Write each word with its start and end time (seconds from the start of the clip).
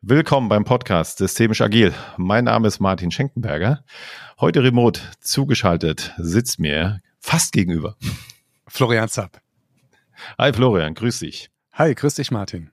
Willkommen 0.00 0.48
beim 0.48 0.64
Podcast 0.64 1.18
Systemisch 1.18 1.60
Agil. 1.60 1.92
Mein 2.16 2.44
Name 2.44 2.68
ist 2.68 2.78
Martin 2.78 3.10
Schenkenberger. 3.10 3.84
Heute 4.38 4.62
remote 4.62 5.00
zugeschaltet 5.20 6.14
sitzt 6.18 6.60
mir 6.60 7.00
fast 7.18 7.50
gegenüber. 7.50 7.96
Florian 8.68 9.08
Zapp. 9.08 9.42
Hi 10.38 10.52
Florian, 10.52 10.94
grüß 10.94 11.18
dich. 11.18 11.50
Hi, 11.72 11.96
grüß 11.96 12.14
dich 12.14 12.30
Martin. 12.30 12.70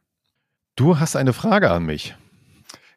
Du 0.75 0.99
hast 0.99 1.15
eine 1.15 1.33
Frage 1.33 1.71
an 1.71 1.87
mich. 1.87 2.15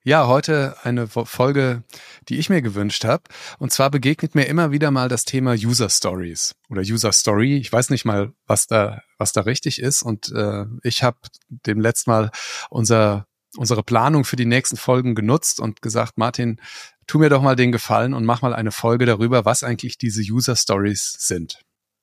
Ja, 0.05 0.27
heute 0.27 0.77
eine 0.83 1.07
Folge, 1.07 1.83
die 2.29 2.39
ich 2.39 2.51
mir 2.51 2.61
gewünscht 2.61 3.05
habe. 3.05 3.25
Und 3.59 3.73
zwar 3.73 3.91
begegnet 3.91 4.35
mir 4.35 4.45
immer 4.45 4.73
wieder 4.73 4.91
mal 4.91 5.09
das 5.09 5.25
Thema 5.25 5.53
User 5.53 5.89
Stories 5.89 6.55
oder 6.69 6.83
User 6.83 7.13
Story. 7.13 7.57
Ich 7.57 7.73
weiß 7.73 7.89
nicht 7.89 8.05
mal, 8.05 8.33
was 8.47 8.67
da, 8.67 9.01
was 9.17 9.33
da 9.33 9.41
richtig 9.43 9.81
ist. 9.81 10.03
Und 10.03 10.31
äh, 10.33 10.67
ich 10.83 11.03
habe 11.03 11.17
dem 11.49 11.81
letzten 11.81 12.11
Mal 12.11 12.31
unser 12.69 13.28
unsere 13.57 13.83
Planung 13.83 14.25
für 14.25 14.37
die 14.37 14.47
nächsten 14.47 14.77
Folgen 14.77 15.15
genutzt 15.15 15.61
und 15.61 15.83
gesagt, 15.83 16.19
Martin, 16.19 16.61
tu 17.07 17.19
mir 17.19 17.31
doch 17.31 17.43
mal 17.43 17.57
den 17.57 17.73
Gefallen 17.73 18.15
und 18.15 18.25
mach 18.25 18.43
mal 18.43 18.55
eine 18.55 18.71
Folge 18.73 19.07
darüber, 19.07 19.45
was 19.45 19.63
eigentlich 19.63 19.99
diese 19.99 20.23
User 20.23 20.57
Stories 20.57 21.17
sind. 21.19 21.61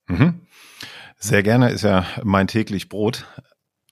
Mhm. 0.08 0.42
Sehr 1.18 1.44
gerne 1.44 1.70
ist 1.72 1.84
ja 1.84 2.06
mein 2.24 2.48
täglich 2.48 2.90
Brot. 2.90 3.26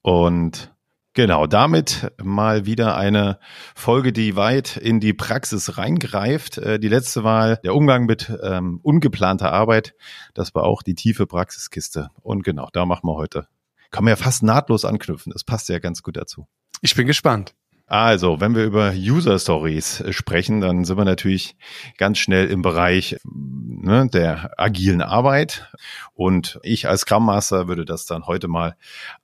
Und 0.01 0.75
genau, 1.13 1.47
damit 1.47 2.11
mal 2.21 2.65
wieder 2.65 2.97
eine 2.97 3.39
Folge, 3.75 4.11
die 4.11 4.35
weit 4.35 4.75
in 4.75 4.99
die 4.99 5.13
Praxis 5.13 5.77
reingreift. 5.77 6.57
Äh, 6.57 6.79
die 6.79 6.89
letzte 6.89 7.23
Wahl, 7.23 7.59
der 7.63 7.75
Umgang 7.75 8.05
mit 8.05 8.31
ähm, 8.43 8.79
ungeplanter 8.83 9.51
Arbeit, 9.53 9.95
das 10.33 10.53
war 10.53 10.63
auch 10.63 10.83
die 10.83 10.95
tiefe 10.95 11.25
Praxiskiste. 11.25 12.09
Und 12.21 12.43
genau, 12.43 12.69
da 12.73 12.85
machen 12.85 13.07
wir 13.07 13.15
heute. 13.15 13.47
Kann 13.91 14.03
man 14.03 14.11
ja 14.11 14.15
fast 14.15 14.43
nahtlos 14.43 14.85
anknüpfen. 14.85 15.31
Das 15.31 15.43
passt 15.43 15.69
ja 15.69 15.79
ganz 15.79 16.03
gut 16.03 16.17
dazu. 16.17 16.47
Ich 16.85 16.95
bin 16.95 17.07
gespannt. 17.07 17.55
Also, 17.87 18.41
wenn 18.41 18.55
wir 18.55 18.65
über 18.65 18.91
User 18.93 19.39
Stories 19.39 20.03
sprechen, 20.09 20.59
dann 20.59 20.83
sind 20.83 20.97
wir 20.97 21.05
natürlich 21.05 21.55
ganz 21.97 22.17
schnell 22.17 22.47
im 22.47 22.61
Bereich 22.61 23.15
ne, 23.23 24.09
der 24.11 24.51
agilen 24.59 25.01
Arbeit. 25.01 25.71
Und 26.13 26.59
ich 26.61 26.89
als 26.89 27.01
Scrum 27.01 27.25
Master 27.25 27.69
würde 27.69 27.85
das 27.85 28.05
dann 28.05 28.25
heute 28.25 28.49
mal 28.49 28.75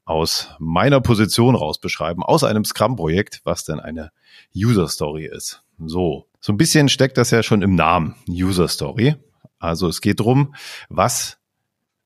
aus 0.06 0.56
meiner 0.60 1.02
Position 1.02 1.56
raus 1.56 1.80
beschreiben, 1.80 2.24
aus 2.24 2.46
einem 2.46 2.64
Scrum-Projekt, 2.64 3.42
was 3.44 3.66
denn 3.66 3.82
eine 3.82 4.12
User 4.56 4.88
Story 4.88 5.26
ist. 5.26 5.62
So, 5.86 6.28
so 6.40 6.54
ein 6.54 6.58
bisschen 6.58 6.88
steckt 6.88 7.18
das 7.18 7.32
ja 7.32 7.44
schon 7.44 7.62
im 7.62 7.76
Namen 7.76 8.16
User 8.30 8.70
Story. 8.70 9.18
Also 9.60 9.90
es 9.90 10.00
geht 10.00 10.22
drum, 10.22 10.56
was 10.88 11.40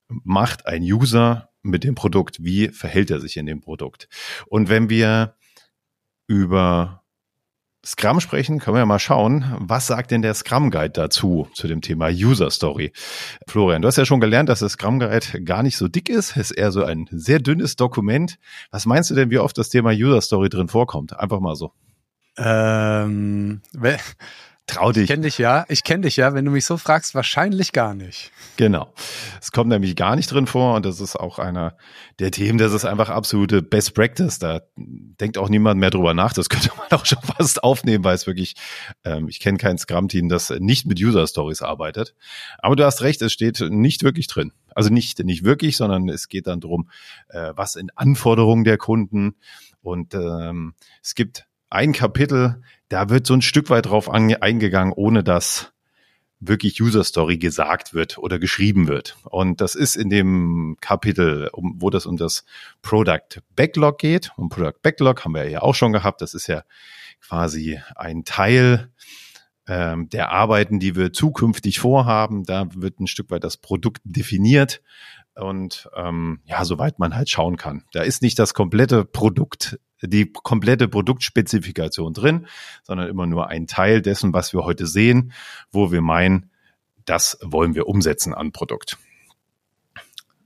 macht 0.08 0.66
ein 0.66 0.82
User 0.82 1.50
mit 1.62 1.84
dem 1.84 1.94
Produkt? 1.94 2.44
Wie 2.44 2.70
verhält 2.70 3.12
er 3.12 3.20
sich 3.20 3.38
in 3.38 3.46
dem 3.46 3.62
Produkt? 3.62 4.10
Und 4.48 4.70
wenn 4.70 4.90
wir 4.90 5.36
über 6.28 7.04
Scrum 7.86 8.22
sprechen, 8.22 8.60
können 8.60 8.76
wir 8.76 8.80
ja 8.80 8.86
mal 8.86 9.00
schauen, 9.00 9.58
was 9.60 9.88
sagt 9.88 10.12
denn 10.12 10.22
der 10.22 10.34
Scrum 10.34 10.72
Guide 10.72 10.92
dazu, 10.92 11.50
zu 11.54 11.68
dem 11.68 11.82
Thema 11.82 12.08
User 12.08 12.50
Story? 12.50 12.94
Florian, 13.46 13.82
du 13.82 13.90
hast 13.90 13.98
ja 13.98 14.06
schon 14.06 14.22
gelernt, 14.22 14.48
dass 14.48 14.60
der 14.60 14.70
Scrum 14.70 15.00
Guide 15.00 15.44
gar 15.44 15.64
nicht 15.64 15.76
so 15.76 15.90
dick 15.90 16.08
ist, 16.08 16.38
ist 16.38 16.52
eher 16.52 16.72
so 16.72 16.86
ein 16.86 17.08
sehr 17.12 17.40
dünnes 17.40 17.76
Dokument. 17.76 18.38
Was 18.72 18.86
meinst 18.86 19.10
du 19.10 19.16
denn, 19.16 19.32
wie 19.32 19.38
oft 19.40 19.58
das 19.58 19.70
Thema 19.70 19.92
User 19.92 20.22
Story 20.22 20.48
drin 20.48 20.70
vorkommt? 20.70 21.20
Einfach 21.20 21.42
mal 21.42 21.56
so. 21.56 21.74
Ähm, 22.38 23.62
Trau 24.66 24.94
dich. 24.94 25.04
Ich 25.04 25.10
kenne 25.10 25.24
dich 25.24 25.38
ja. 25.38 25.66
Ich 25.68 25.84
kenne 25.84 26.04
dich 26.04 26.16
ja. 26.16 26.34
Wenn 26.34 26.46
du 26.46 26.52
mich 26.52 26.66
so 26.66 26.78
fragst, 26.78 27.16
wahrscheinlich 27.16 27.74
gar 27.74 27.94
nicht. 27.94 28.32
Genau. 28.56 28.94
Es 29.42 29.52
kommt 29.52 29.70
nämlich 29.70 29.96
gar 29.98 30.16
nicht 30.16 30.32
drin 30.32 30.48
vor 30.48 30.76
und 30.76 30.86
das 30.86 31.02
ist 31.02 31.18
auch 31.18 31.38
einer 31.38 31.76
der 32.20 32.32
Themen, 32.32 32.58
das 32.58 32.72
ist 32.72 32.86
einfach 32.86 33.10
absolute 33.10 33.62
Best 33.62 33.94
Practice. 33.94 34.40
Da 34.40 34.62
denkt 34.78 35.38
auch 35.38 35.50
niemand 35.50 35.82
mehr 35.82 35.90
drüber 35.90 36.14
nach. 36.14 36.32
Das 36.32 36.48
könnte 36.50 36.70
man 36.78 36.88
auch 36.98 37.06
schon 37.06 37.22
fast 37.22 37.62
aufnehmen, 37.62 38.06
weil 38.06 38.16
es 38.16 38.26
wirklich, 38.26 38.56
ähm, 39.04 39.28
ich 39.28 39.42
kenne 39.42 39.58
kein 39.58 39.78
Scrum-Team, 39.78 40.30
das 40.30 40.50
nicht 40.50 40.86
mit 40.86 41.00
User 41.02 41.28
Stories 41.28 41.62
arbeitet. 41.62 42.16
Aber 42.60 42.78
du 42.78 42.86
hast 42.86 43.02
recht, 43.02 43.22
es 43.22 43.34
steht 43.34 43.60
nicht 43.60 44.04
wirklich 44.04 44.28
drin. 44.28 44.54
Also 44.76 44.90
nicht, 44.90 45.20
nicht 45.20 45.44
wirklich, 45.44 45.76
sondern 45.76 46.08
es 46.08 46.30
geht 46.30 46.48
dann 46.48 46.62
drum, 46.62 46.90
äh, 47.28 47.52
was 47.56 47.76
in 47.76 47.90
Anforderungen 47.96 48.64
der 48.64 48.78
Kunden 48.78 49.36
und 49.82 50.16
ähm, 50.16 50.74
es 51.02 51.14
gibt 51.14 51.46
ein 51.70 51.92
Kapitel, 51.92 52.62
da 52.94 53.10
wird 53.10 53.26
so 53.26 53.34
ein 53.34 53.42
Stück 53.42 53.72
weit 53.72 53.88
drauf 53.88 54.08
eingegangen, 54.08 54.94
ohne 54.94 55.24
dass 55.24 55.74
wirklich 56.40 56.80
User 56.80 57.04
Story 57.04 57.40
gesagt 57.40 57.96
wird 57.96 58.20
oder 58.20 58.38
geschrieben 58.38 58.88
wird. 58.88 59.18
Und 59.24 59.62
das 59.62 59.74
ist 59.74 59.96
in 59.96 60.12
dem 60.12 60.78
Kapitel, 60.80 61.50
um, 61.54 61.78
wo 61.80 61.90
das 61.90 62.06
um 62.06 62.18
das 62.18 62.46
Product 62.84 63.42
Backlog 63.56 63.98
geht. 63.98 64.32
Und 64.36 64.50
Product 64.50 64.80
Backlog 64.84 65.26
haben 65.26 65.34
wir 65.34 65.50
ja 65.50 65.64
auch 65.64 65.74
schon 65.74 65.92
gehabt. 65.92 66.22
Das 66.22 66.36
ist 66.36 66.46
ja 66.46 66.64
quasi 67.20 67.80
ein 67.96 68.26
Teil 68.26 68.92
ähm, 69.68 70.08
der 70.10 70.30
Arbeiten, 70.30 70.80
die 70.80 70.96
wir 70.96 71.14
zukünftig 71.14 71.80
vorhaben. 71.80 72.44
Da 72.44 72.68
wird 72.76 73.00
ein 73.00 73.08
Stück 73.08 73.32
weit 73.32 73.44
das 73.44 73.58
Produkt 73.58 74.04
definiert 74.04 74.84
und 75.34 75.90
ähm, 75.96 76.42
ja, 76.46 76.64
soweit 76.64 77.00
man 77.00 77.16
halt 77.16 77.32
schauen 77.32 77.58
kann. 77.58 77.86
Da 77.92 78.04
ist 78.04 78.22
nicht 78.22 78.38
das 78.38 78.54
komplette 78.54 79.04
Produkt, 79.04 79.80
die 80.08 80.32
komplette 80.32 80.88
Produktspezifikation 80.88 82.14
drin, 82.14 82.48
sondern 82.84 83.10
immer 83.10 83.26
nur 83.26 83.48
ein 83.48 83.68
Teil 83.68 84.02
dessen, 84.02 84.34
was 84.34 84.54
wir 84.54 84.64
heute 84.64 84.88
sehen, 84.88 85.32
wo 85.72 85.92
wir 85.92 86.02
meinen, 86.02 86.50
das 87.06 87.38
wollen 87.42 87.76
wir 87.76 87.88
umsetzen 87.88 88.34
an 88.34 88.52
Produkt. 88.52 88.98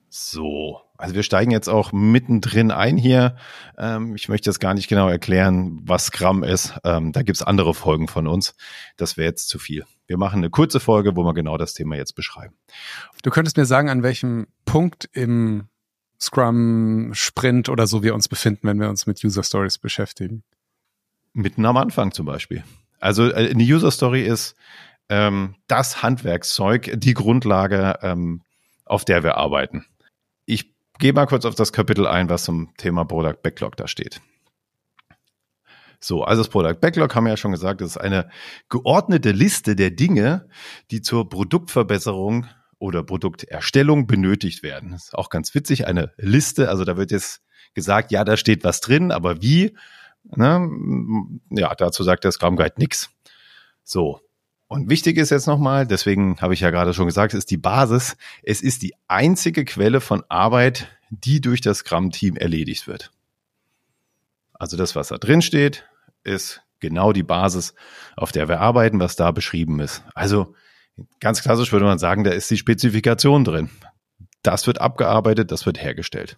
So, 0.10 0.82
also 0.98 1.14
wir 1.14 1.22
steigen 1.22 1.52
jetzt 1.52 1.70
auch 1.70 1.92
mittendrin 1.92 2.72
ein 2.72 2.98
hier. 2.98 3.36
Ähm, 3.78 4.16
ich 4.16 4.30
möchte 4.30 4.50
jetzt 4.50 4.60
gar 4.60 4.74
nicht 4.74 4.88
genau 4.88 5.08
erklären, 5.08 5.80
was 5.84 6.08
Scrum 6.08 6.44
ist. 6.44 6.74
Ähm, 6.84 7.12
da 7.12 7.22
gibt's 7.22 7.44
andere 7.44 7.76
Folgen 7.76 8.08
von 8.08 8.26
uns. 8.26 8.56
Das 8.98 9.16
wäre 9.16 9.28
jetzt 9.28 9.48
zu 9.48 9.60
viel. 9.60 9.86
Wir 10.08 10.18
machen 10.18 10.38
eine 10.38 10.50
kurze 10.50 10.80
Folge, 10.80 11.16
wo 11.16 11.24
wir 11.24 11.34
genau 11.36 11.58
das 11.58 11.76
Thema 11.76 11.96
jetzt 11.98 12.16
beschreiben. 12.16 12.56
Du 13.22 13.30
könntest 13.30 13.58
mir 13.58 13.66
sagen, 13.66 13.90
an 13.90 14.02
welchem 14.02 14.48
Punkt 14.66 15.08
im 15.14 15.68
Scrum, 16.20 17.12
Sprint 17.14 17.70
oder 17.70 17.88
so 17.88 18.04
wir 18.04 18.16
uns 18.16 18.28
befinden, 18.28 18.68
wenn 18.68 18.80
wir 18.80 18.90
uns 18.90 19.06
mit 19.06 19.24
User 19.24 19.44
Stories 19.44 19.78
beschäftigen. 19.78 20.44
Mitten 21.34 21.66
am 21.66 21.78
Anfang 21.78 22.12
zum 22.12 22.26
Beispiel. 22.26 22.64
Also 23.00 23.30
äh, 23.30 23.52
eine 23.52 23.64
User 23.64 23.92
Story 23.92 24.24
ist 24.24 24.56
ähm, 25.10 25.56
das 25.68 26.02
Handwerkszeug, 26.02 26.92
die 26.96 27.14
Grundlage, 27.14 28.00
ähm, 28.02 28.42
auf 28.86 29.06
der 29.06 29.24
wir 29.24 29.38
arbeiten. 29.38 29.86
Ich 30.46 30.74
gehe 30.98 31.14
mal 31.14 31.28
kurz 31.28 31.46
auf 31.46 31.56
das 31.56 31.72
Kapitel 31.72 32.08
ein, 32.08 32.30
was 32.30 32.44
zum 32.44 32.74
Thema 32.78 33.06
Product 33.06 33.42
Backlog 33.44 33.78
da 33.78 33.88
steht. 33.88 34.22
So, 36.00 36.24
also 36.24 36.42
das 36.42 36.50
Product 36.50 36.80
Backlog 36.80 37.16
haben 37.16 37.26
wir 37.26 37.32
ja 37.32 37.38
schon 37.38 37.52
gesagt, 37.52 37.82
das 37.82 37.92
ist 37.92 37.98
eine 37.98 38.30
geordnete 38.70 39.32
Liste 39.32 39.76
der 39.76 39.92
Dinge, 39.92 40.48
die 40.92 41.02
zur 41.02 41.28
Produktverbesserung 41.28 42.48
oder 42.80 43.04
Produkterstellung 43.04 44.08
benötigt 44.08 44.64
werden. 44.64 44.92
Das 44.92 45.06
ist 45.06 45.16
auch 45.16 45.30
ganz 45.30 45.56
witzig, 45.56 45.88
eine 45.88 46.14
Liste, 46.18 46.70
also 46.70 46.84
da 46.84 46.98
wird 46.98 47.12
jetzt 47.12 47.42
gesagt, 47.74 48.12
ja, 48.12 48.24
da 48.24 48.38
steht 48.38 48.64
was 48.64 48.82
drin, 48.82 49.12
aber 49.12 49.42
wie? 49.42 49.76
Ne? 50.24 50.70
Ja, 51.50 51.74
dazu 51.76 52.04
sagt 52.04 52.24
der 52.24 52.32
Scrum 52.32 52.56
Guide 52.56 52.76
nichts. 52.78 53.10
So. 53.84 54.22
Und 54.68 54.90
wichtig 54.90 55.18
ist 55.18 55.30
jetzt 55.30 55.48
nochmal, 55.48 55.88
deswegen 55.88 56.42
habe 56.42 56.54
ich 56.54 56.60
ja 56.60 56.72
gerade 56.72 56.94
schon 56.94 57.06
gesagt, 57.06 57.34
es 57.34 57.40
ist 57.40 57.52
die 57.52 57.58
Basis. 57.58 58.18
Es 58.44 58.62
ist 58.62 58.82
die 58.82 58.94
einzige 59.08 59.64
Quelle 59.64 60.02
von 60.02 60.24
Arbeit, 60.28 60.88
die 61.10 61.40
durch 61.40 61.62
das 61.62 61.80
Scrum-Team 61.80 62.36
erledigt 62.36 62.86
wird. 62.86 63.12
Also 64.54 64.76
das, 64.76 64.96
was 64.96 65.08
da 65.08 65.18
drin 65.18 65.42
steht, 65.42 65.88
ist 66.24 66.62
genau 66.80 67.14
die 67.14 67.24
Basis, 67.24 67.76
auf 68.18 68.34
der 68.34 68.50
wir 68.50 68.60
arbeiten, 68.60 69.00
was 69.00 69.16
da 69.16 69.32
beschrieben 69.32 69.80
ist. 69.80 70.04
Also 70.14 70.54
ganz 71.20 71.42
klassisch 71.42 71.72
würde 71.72 71.86
man 71.86 72.00
sagen, 72.00 72.24
da 72.24 72.32
ist 72.32 72.50
die 72.50 72.58
Spezifikation 72.58 73.44
drin. 73.44 73.70
Das 74.44 74.68
wird 74.68 74.82
abgearbeitet, 74.82 75.52
das 75.52 75.66
wird 75.66 75.82
hergestellt. 75.82 76.38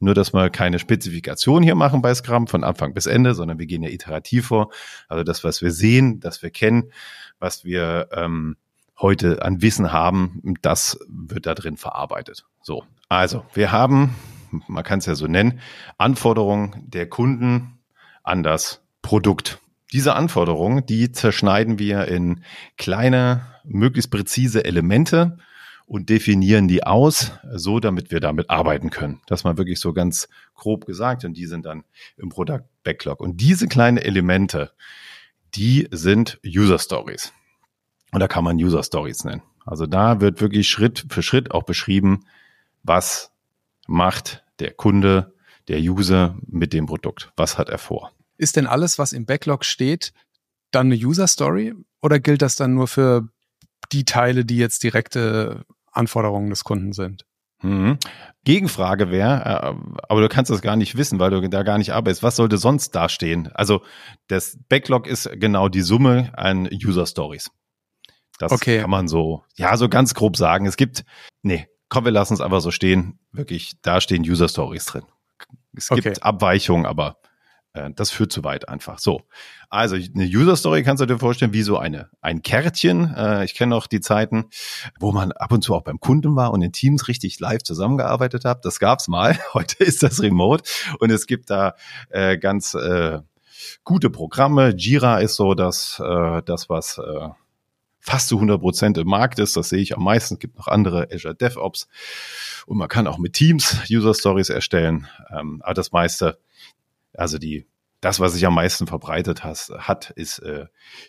Nur, 0.00 0.14
dass 0.14 0.34
wir 0.34 0.50
keine 0.50 0.80
Spezifikation 0.80 1.62
hier 1.62 1.76
machen 1.76 2.02
bei 2.02 2.12
Scrum 2.12 2.48
von 2.48 2.64
Anfang 2.64 2.92
bis 2.92 3.06
Ende, 3.06 3.34
sondern 3.34 3.60
wir 3.60 3.66
gehen 3.66 3.84
ja 3.84 3.88
iterativ 3.88 4.46
vor. 4.46 4.72
Also 5.08 5.22
das, 5.22 5.44
was 5.44 5.62
wir 5.62 5.70
sehen, 5.70 6.18
das 6.18 6.42
wir 6.42 6.50
kennen, 6.50 6.90
was 7.38 7.64
wir 7.64 8.08
ähm, 8.12 8.56
heute 8.98 9.42
an 9.42 9.62
Wissen 9.62 9.92
haben, 9.92 10.56
das 10.60 10.98
wird 11.08 11.46
da 11.46 11.54
drin 11.54 11.76
verarbeitet. 11.76 12.44
So, 12.62 12.84
also 13.08 13.44
wir 13.54 13.70
haben, 13.70 14.16
man 14.66 14.82
kann 14.82 14.98
es 14.98 15.06
ja 15.06 15.14
so 15.14 15.28
nennen, 15.28 15.60
Anforderungen 15.98 16.82
der 16.86 17.08
Kunden 17.08 17.78
an 18.24 18.42
das 18.42 18.82
Produkt. 19.02 19.61
Diese 19.92 20.14
Anforderungen, 20.14 20.86
die 20.86 21.12
zerschneiden 21.12 21.78
wir 21.78 22.08
in 22.08 22.42
kleine, 22.78 23.46
möglichst 23.64 24.10
präzise 24.10 24.64
Elemente 24.64 25.38
und 25.86 26.08
definieren 26.08 26.68
die 26.68 26.84
aus, 26.84 27.32
so 27.52 27.78
damit 27.78 28.10
wir 28.10 28.20
damit 28.20 28.48
arbeiten 28.48 28.88
können. 28.88 29.20
Das 29.26 29.44
mal 29.44 29.58
wirklich 29.58 29.80
so 29.80 29.92
ganz 29.92 30.28
grob 30.54 30.86
gesagt 30.86 31.24
und 31.24 31.34
die 31.34 31.46
sind 31.46 31.66
dann 31.66 31.84
im 32.16 32.30
Product 32.30 32.62
Backlog. 32.82 33.20
Und 33.20 33.40
diese 33.42 33.68
kleinen 33.68 33.98
Elemente, 33.98 34.72
die 35.54 35.86
sind 35.90 36.40
User 36.46 36.78
Stories. 36.78 37.32
Und 38.12 38.20
da 38.20 38.28
kann 38.28 38.44
man 38.44 38.56
User 38.56 38.82
Stories 38.82 39.24
nennen. 39.24 39.42
Also 39.66 39.86
da 39.86 40.20
wird 40.20 40.40
wirklich 40.40 40.68
Schritt 40.68 41.04
für 41.10 41.22
Schritt 41.22 41.50
auch 41.50 41.64
beschrieben, 41.64 42.24
was 42.82 43.32
macht 43.86 44.44
der 44.58 44.72
Kunde, 44.72 45.34
der 45.68 45.78
User 45.78 46.36
mit 46.46 46.72
dem 46.72 46.86
Produkt? 46.86 47.32
Was 47.36 47.58
hat 47.58 47.68
er 47.68 47.78
vor? 47.78 48.12
Ist 48.36 48.56
denn 48.56 48.66
alles, 48.66 48.98
was 48.98 49.12
im 49.12 49.26
Backlog 49.26 49.64
steht, 49.64 50.12
dann 50.70 50.86
eine 50.86 50.96
User 50.96 51.26
Story 51.26 51.74
oder 52.00 52.18
gilt 52.18 52.42
das 52.42 52.56
dann 52.56 52.74
nur 52.74 52.88
für 52.88 53.28
die 53.92 54.04
Teile, 54.04 54.44
die 54.44 54.56
jetzt 54.56 54.82
direkte 54.82 55.64
Anforderungen 55.92 56.50
des 56.50 56.64
Kunden 56.64 56.92
sind? 56.92 57.24
Mhm. 57.62 57.98
Gegenfrage 58.44 59.10
wäre, 59.10 59.44
äh, 59.44 59.94
aber 60.08 60.20
du 60.20 60.28
kannst 60.28 60.50
das 60.50 60.62
gar 60.62 60.74
nicht 60.74 60.96
wissen, 60.96 61.20
weil 61.20 61.30
du 61.30 61.48
da 61.48 61.62
gar 61.62 61.78
nicht 61.78 61.92
arbeitest. 61.92 62.22
Was 62.22 62.36
sollte 62.36 62.58
sonst 62.58 62.90
dastehen? 62.90 63.50
Also 63.54 63.82
das 64.26 64.58
Backlog 64.68 65.06
ist 65.06 65.30
genau 65.34 65.68
die 65.68 65.82
Summe 65.82 66.32
an 66.36 66.68
User 66.72 67.06
Stories. 67.06 67.50
Das 68.38 68.50
okay. 68.50 68.80
kann 68.80 68.90
man 68.90 69.06
so, 69.06 69.44
ja, 69.54 69.76
so 69.76 69.88
ganz 69.88 70.14
grob 70.14 70.36
sagen. 70.36 70.66
Es 70.66 70.76
gibt, 70.76 71.04
nee, 71.42 71.68
komm, 71.88 72.04
wir 72.04 72.10
lassen 72.10 72.34
es 72.34 72.40
einfach 72.40 72.60
so 72.60 72.72
stehen. 72.72 73.20
Wirklich, 73.30 73.74
da 73.82 74.00
stehen 74.00 74.22
User 74.22 74.48
Stories 74.48 74.86
drin. 74.86 75.04
Es 75.76 75.90
okay. 75.90 76.00
gibt 76.00 76.22
Abweichungen, 76.24 76.84
aber 76.84 77.18
das 77.94 78.10
führt 78.10 78.32
zu 78.32 78.44
weit 78.44 78.68
einfach. 78.68 78.98
So. 78.98 79.22
Also 79.70 79.96
eine 79.96 80.24
User 80.24 80.56
Story 80.56 80.82
kannst 80.82 81.00
du 81.00 81.06
dir 81.06 81.18
vorstellen 81.18 81.54
wie 81.54 81.62
so 81.62 81.78
eine 81.78 82.10
ein 82.20 82.42
Kärtchen. 82.42 83.14
Äh, 83.14 83.44
ich 83.44 83.54
kenne 83.54 83.70
noch 83.70 83.86
die 83.86 84.00
Zeiten, 84.00 84.50
wo 85.00 85.12
man 85.12 85.32
ab 85.32 85.52
und 85.52 85.64
zu 85.64 85.74
auch 85.74 85.82
beim 85.82 85.98
Kunden 85.98 86.36
war 86.36 86.52
und 86.52 86.60
in 86.60 86.72
Teams 86.72 87.08
richtig 87.08 87.40
live 87.40 87.62
zusammengearbeitet 87.62 88.44
hat. 88.44 88.66
Das 88.66 88.78
gab's 88.78 89.08
mal. 89.08 89.38
Heute 89.54 89.82
ist 89.84 90.02
das 90.02 90.20
Remote 90.20 90.64
und 90.98 91.10
es 91.10 91.26
gibt 91.26 91.48
da 91.48 91.74
äh, 92.10 92.36
ganz 92.36 92.74
äh, 92.74 93.20
gute 93.84 94.10
Programme. 94.10 94.74
Jira 94.76 95.18
ist 95.20 95.36
so 95.36 95.54
das, 95.54 96.00
äh, 96.04 96.42
das 96.42 96.68
was 96.68 96.98
äh, 96.98 97.28
fast 98.00 98.28
zu 98.28 98.36
100 98.36 98.60
Prozent 98.60 98.98
im 98.98 99.08
Markt 99.08 99.38
ist. 99.38 99.56
Das 99.56 99.70
sehe 99.70 99.80
ich 99.80 99.96
am 99.96 100.04
meisten. 100.04 100.34
Es 100.34 100.40
gibt 100.40 100.58
noch 100.58 100.68
andere 100.68 101.08
Azure 101.10 101.34
DevOps 101.34 101.88
und 102.66 102.76
man 102.76 102.88
kann 102.88 103.06
auch 103.06 103.18
mit 103.18 103.32
Teams 103.32 103.78
User 103.90 104.12
Stories 104.12 104.50
erstellen. 104.50 105.08
Ähm, 105.30 105.62
aber 105.62 105.74
das 105.74 105.92
meiste 105.92 106.38
also 107.14 107.38
die, 107.38 107.66
das, 108.00 108.20
was 108.20 108.34
sich 108.34 108.46
am 108.46 108.54
meisten 108.54 108.86
verbreitet 108.86 109.44
has, 109.44 109.72
hat, 109.78 110.10
ist 110.10 110.40
äh, 110.40 110.66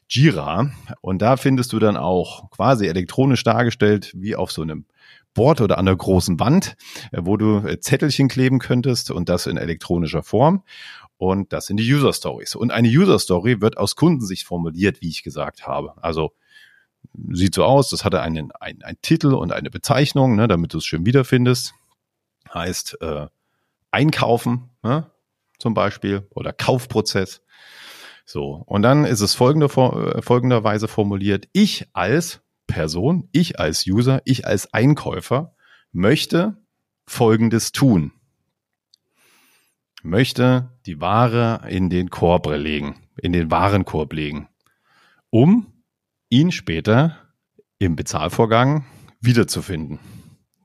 Jira. 0.07 0.71
Und 1.01 1.21
da 1.21 1.37
findest 1.37 1.73
du 1.73 1.79
dann 1.79 1.97
auch 1.97 2.49
quasi 2.51 2.87
elektronisch 2.87 3.43
dargestellt, 3.43 4.11
wie 4.15 4.35
auf 4.35 4.51
so 4.51 4.61
einem 4.61 4.85
Board 5.33 5.61
oder 5.61 5.79
an 5.79 5.87
einer 5.87 5.97
großen 5.97 6.39
Wand, 6.39 6.75
äh, 7.11 7.21
wo 7.23 7.37
du 7.37 7.65
äh, 7.65 7.79
Zettelchen 7.79 8.27
kleben 8.27 8.59
könntest 8.59 9.11
und 9.11 9.29
das 9.29 9.47
in 9.47 9.57
elektronischer 9.57 10.23
Form. 10.23 10.63
Und 11.17 11.53
das 11.53 11.65
sind 11.67 11.77
die 11.77 11.91
User 11.91 12.13
Stories. 12.13 12.55
Und 12.55 12.71
eine 12.71 12.87
User 12.87 13.17
Story 13.17 13.61
wird 13.61 13.77
aus 13.77 13.95
Kundensicht 13.95 14.45
formuliert, 14.45 15.01
wie 15.01 15.09
ich 15.09 15.23
gesagt 15.23 15.65
habe. 15.65 15.95
Also 16.03 16.33
sieht 17.31 17.55
so 17.55 17.63
aus, 17.63 17.89
das 17.89 18.05
hatte 18.05 18.21
einen, 18.21 18.51
einen, 18.51 18.83
einen 18.83 19.01
Titel 19.01 19.33
und 19.33 19.51
eine 19.51 19.69
Bezeichnung, 19.69 20.35
ne, 20.35 20.47
damit 20.47 20.73
du 20.73 20.77
es 20.77 20.85
schön 20.85 21.05
wiederfindest. 21.05 21.73
Heißt 22.53 23.01
äh, 23.01 23.27
einkaufen, 23.91 24.69
ne? 24.83 25.09
Zum 25.63 25.73
Beispiel 25.73 26.27
oder 26.31 26.51
Kaufprozess. 26.51 27.41
So, 28.25 28.63
und 28.67 28.81
dann 28.81 29.05
ist 29.05 29.21
es 29.21 29.33
folgende, 29.33 29.67
äh, 29.67 30.21
folgenderweise 30.21 30.89
formuliert. 30.89 31.47
Ich 31.53 31.87
als 31.93 32.41
Person, 32.67 33.29
ich 33.31 33.59
als 33.59 33.87
User, 33.87 34.21
ich 34.25 34.45
als 34.45 34.73
Einkäufer 34.73 35.55
möchte 35.93 36.57
Folgendes 37.05 37.71
tun. 37.71 38.11
Möchte 40.03 40.69
die 40.85 40.99
Ware 40.99 41.61
in 41.69 41.89
den 41.89 42.09
Korb 42.09 42.47
legen, 42.47 42.95
in 43.21 43.31
den 43.31 43.49
Warenkorb 43.49 44.11
legen, 44.11 44.49
um 45.29 45.67
ihn 46.27 46.51
später 46.51 47.17
im 47.79 47.95
Bezahlvorgang 47.95 48.85
wiederzufinden. 49.21 49.99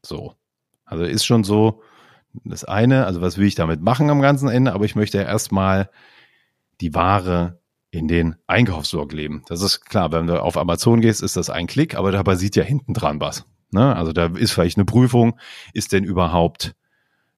So. 0.04 0.34
Also 0.84 1.04
ist 1.04 1.24
schon 1.24 1.44
so, 1.44 1.82
das 2.44 2.64
eine, 2.64 3.06
also 3.06 3.20
was 3.20 3.38
will 3.38 3.46
ich 3.46 3.54
damit 3.54 3.80
machen 3.80 4.10
am 4.10 4.20
ganzen 4.20 4.48
Ende, 4.48 4.72
aber 4.72 4.84
ich 4.84 4.96
möchte 4.96 5.18
ja 5.18 5.24
erstmal 5.24 5.90
die 6.80 6.94
Ware 6.94 7.60
in 7.90 8.08
den 8.08 8.36
Einkaufsblog 8.46 9.12
leben. 9.12 9.42
Das 9.48 9.62
ist 9.62 9.84
klar, 9.86 10.12
wenn 10.12 10.26
du 10.26 10.42
auf 10.42 10.56
Amazon 10.56 11.00
gehst, 11.00 11.22
ist 11.22 11.36
das 11.36 11.50
ein 11.50 11.66
Klick, 11.66 11.96
aber 11.96 12.12
dabei 12.12 12.34
sieht 12.34 12.56
ja 12.56 12.62
hinten 12.62 12.94
dran 12.94 13.20
was. 13.20 13.44
Ne? 13.70 13.96
Also 13.96 14.12
da 14.12 14.26
ist 14.26 14.52
vielleicht 14.52 14.76
eine 14.76 14.84
Prüfung, 14.84 15.38
ist 15.72 15.92
denn 15.92 16.04
überhaupt, 16.04 16.74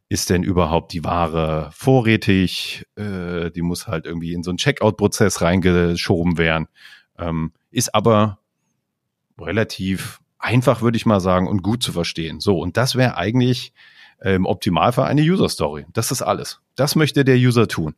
ist 0.08 0.31
denn 0.31 0.43
überhaupt 0.43 0.93
die 0.93 1.05
Ware 1.05 1.70
vorrätig? 1.73 2.85
Äh, 2.96 3.50
die 3.50 3.62
muss 3.62 3.87
halt 3.87 4.06
irgendwie 4.06 4.32
in 4.32 4.43
so 4.43 4.50
einen 4.50 4.58
Checkout-Prozess 4.58 5.41
reingeschoben 5.41 6.37
werden. 6.37 6.67
Ähm, 7.19 7.53
ist 7.70 7.94
aber 7.94 8.38
relativ 9.38 10.20
einfach, 10.38 10.82
würde 10.82 10.96
ich 10.96 11.06
mal 11.06 11.20
sagen, 11.20 11.46
und 11.46 11.62
gut 11.62 11.82
zu 11.82 11.93
verstehen. 11.93 12.41
So, 12.41 12.58
und 12.58 12.76
das 12.76 12.96
wäre 12.96 13.17
eigentlich 13.17 13.73
im 14.22 14.46
Optimalfall 14.46 15.06
eine 15.06 15.22
User 15.22 15.49
Story. 15.49 15.87
Das 15.93 16.11
ist 16.11 16.22
alles. 16.22 16.61
Das 16.76 16.96
möchte 16.96 17.25
der 17.25 17.37
User 17.37 17.69
tun. 17.69 17.94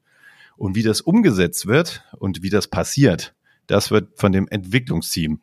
Und 0.56 0.74
wie 0.76 0.82
das 0.82 1.00
umgesetzt 1.00 1.66
wird 1.66 2.04
und 2.18 2.42
wie 2.42 2.50
das 2.50 2.68
passiert, 2.68 3.34
das 3.66 3.90
wird 3.90 4.18
von 4.18 4.32
dem 4.32 4.48
Entwicklungsteam 4.48 5.40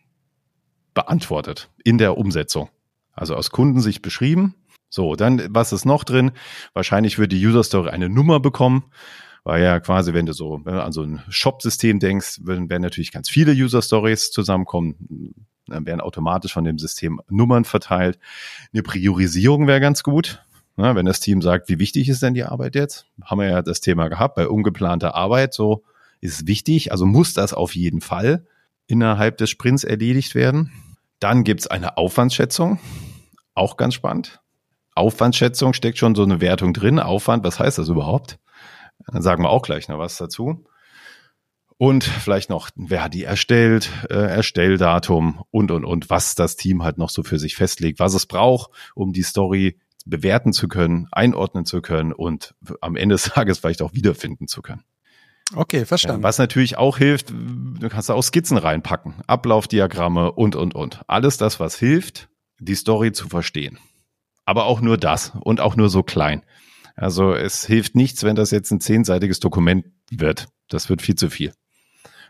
beantwortet 0.93 1.69
in 1.83 1.97
der 1.97 2.17
Umsetzung. 2.17 2.69
Also 3.13 3.35
aus 3.35 3.51
Kundensicht 3.51 4.01
beschrieben. 4.01 4.55
So, 4.89 5.15
dann, 5.15 5.47
was 5.49 5.71
ist 5.71 5.85
noch 5.85 6.03
drin? 6.03 6.31
Wahrscheinlich 6.73 7.19
wird 7.19 7.31
die 7.31 7.45
User 7.45 7.63
Story 7.63 7.89
eine 7.89 8.09
Nummer 8.09 8.39
bekommen, 8.39 8.85
weil 9.43 9.63
ja 9.63 9.79
quasi, 9.79 10.13
wenn 10.13 10.25
du 10.25 10.33
so 10.33 10.61
wenn 10.63 10.73
du 10.73 10.83
an 10.83 10.91
so 10.91 11.03
ein 11.03 11.21
Shop-System 11.29 11.99
denkst, 11.99 12.39
werden, 12.43 12.69
werden 12.69 12.81
natürlich 12.81 13.11
ganz 13.11 13.29
viele 13.29 13.51
User 13.51 13.81
Stories 13.81 14.31
zusammenkommen, 14.31 15.35
dann 15.67 15.85
werden 15.85 16.01
automatisch 16.01 16.53
von 16.53 16.63
dem 16.63 16.79
System 16.79 17.21
Nummern 17.29 17.65
verteilt. 17.65 18.19
Eine 18.73 18.83
Priorisierung 18.83 19.67
wäre 19.67 19.79
ganz 19.79 20.01
gut. 20.03 20.43
Na, 20.79 20.95
wenn 20.95 21.05
das 21.05 21.19
Team 21.19 21.41
sagt, 21.41 21.67
wie 21.67 21.77
wichtig 21.77 22.07
ist 22.07 22.23
denn 22.23 22.33
die 22.33 22.45
Arbeit 22.45 22.73
jetzt? 22.73 23.05
Haben 23.21 23.41
wir 23.41 23.49
ja 23.49 23.61
das 23.61 23.81
Thema 23.81 24.07
gehabt, 24.07 24.35
bei 24.35 24.47
ungeplanter 24.47 25.13
Arbeit, 25.13 25.53
so 25.53 25.83
ist 26.21 26.35
es 26.39 26.47
wichtig, 26.47 26.93
also 26.93 27.05
muss 27.05 27.33
das 27.33 27.53
auf 27.53 27.75
jeden 27.75 27.99
Fall 27.99 28.45
innerhalb 28.87 29.37
des 29.37 29.49
Sprints 29.49 29.83
erledigt 29.83 30.35
werden. 30.35 30.71
Dann 31.19 31.43
gibt's 31.43 31.67
eine 31.67 31.97
Aufwandsschätzung, 31.97 32.79
auch 33.55 33.75
ganz 33.75 33.93
spannend. 33.93 34.39
Aufwandsschätzung 34.95 35.73
steckt 35.73 35.97
schon 35.97 36.15
so 36.15 36.23
eine 36.23 36.39
Wertung 36.39 36.71
drin. 36.71 36.99
Aufwand, 36.99 37.43
was 37.43 37.59
heißt 37.59 37.77
das 37.77 37.89
überhaupt? 37.89 38.39
Dann 39.05 39.21
sagen 39.21 39.43
wir 39.43 39.49
auch 39.49 39.63
gleich 39.63 39.89
noch 39.89 39.99
was 39.99 40.15
dazu. 40.15 40.63
Und 41.77 42.05
vielleicht 42.05 42.49
noch, 42.49 42.69
wer 42.77 43.03
hat 43.03 43.13
die 43.13 43.25
erstellt, 43.25 43.89
äh, 44.09 44.13
Erstelldatum 44.13 45.43
und, 45.51 45.71
und, 45.71 45.83
und, 45.83 46.09
was 46.09 46.35
das 46.35 46.55
Team 46.55 46.83
halt 46.83 46.97
noch 46.97 47.09
so 47.09 47.21
für 47.21 47.37
sich 47.37 47.57
festlegt, 47.57 47.99
was 47.99 48.13
es 48.13 48.25
braucht, 48.25 48.71
um 48.95 49.11
die 49.11 49.23
Story 49.23 49.77
bewerten 50.06 50.54
zu 50.54 50.68
können, 50.68 51.07
einordnen 51.12 51.66
zu 51.66 51.81
können 51.81 52.13
und 52.13 52.56
am 52.81 52.96
Ende 52.96 53.16
des 53.16 53.24
Tages 53.34 53.60
vielleicht 53.60 53.81
auch 53.81 53.94
wiederfinden 53.94 54.48
zu 54.48 54.62
können. 54.62 54.84
Okay, 55.56 55.86
verstanden. 55.86 56.22
Was 56.22 56.38
natürlich 56.38 56.78
auch 56.78 56.98
hilft, 56.98 57.31
du 57.31 57.90
kannst 57.90 58.10
da 58.10 58.13
auch 58.13 58.22
Skizzen 58.22 58.57
reinpacken, 58.57 59.15
Ablaufdiagramme 59.25 60.32
und, 60.32 60.56
und, 60.56 60.75
und. 60.75 61.01
Alles 61.08 61.38
das, 61.38 61.60
was 61.60 61.77
hilft, 61.79 62.29
die 62.60 62.75
Story 62.75 63.12
zu 63.13 63.29
verstehen. 63.29 63.79
Aber 64.46 64.65
auch 64.65 64.82
nur 64.82 64.98
das 64.98 65.34
und 65.41 65.60
auch 65.60 65.75
nur 65.75 65.89
so 65.89 66.03
klein. 66.03 66.44
Also 66.96 67.34
es 67.34 67.65
hilft 67.65 67.96
nichts, 67.96 68.24
wenn 68.24 68.36
das 68.36 68.51
jetzt 68.51 68.72
ein 68.72 68.82
zehnseitiges 68.82 69.39
Dokument 69.39 69.86
wird. 70.12 70.50
Das 70.68 70.89
wird 70.89 71.01
viel 71.01 71.15
zu 71.15 71.29
viel. 71.29 71.53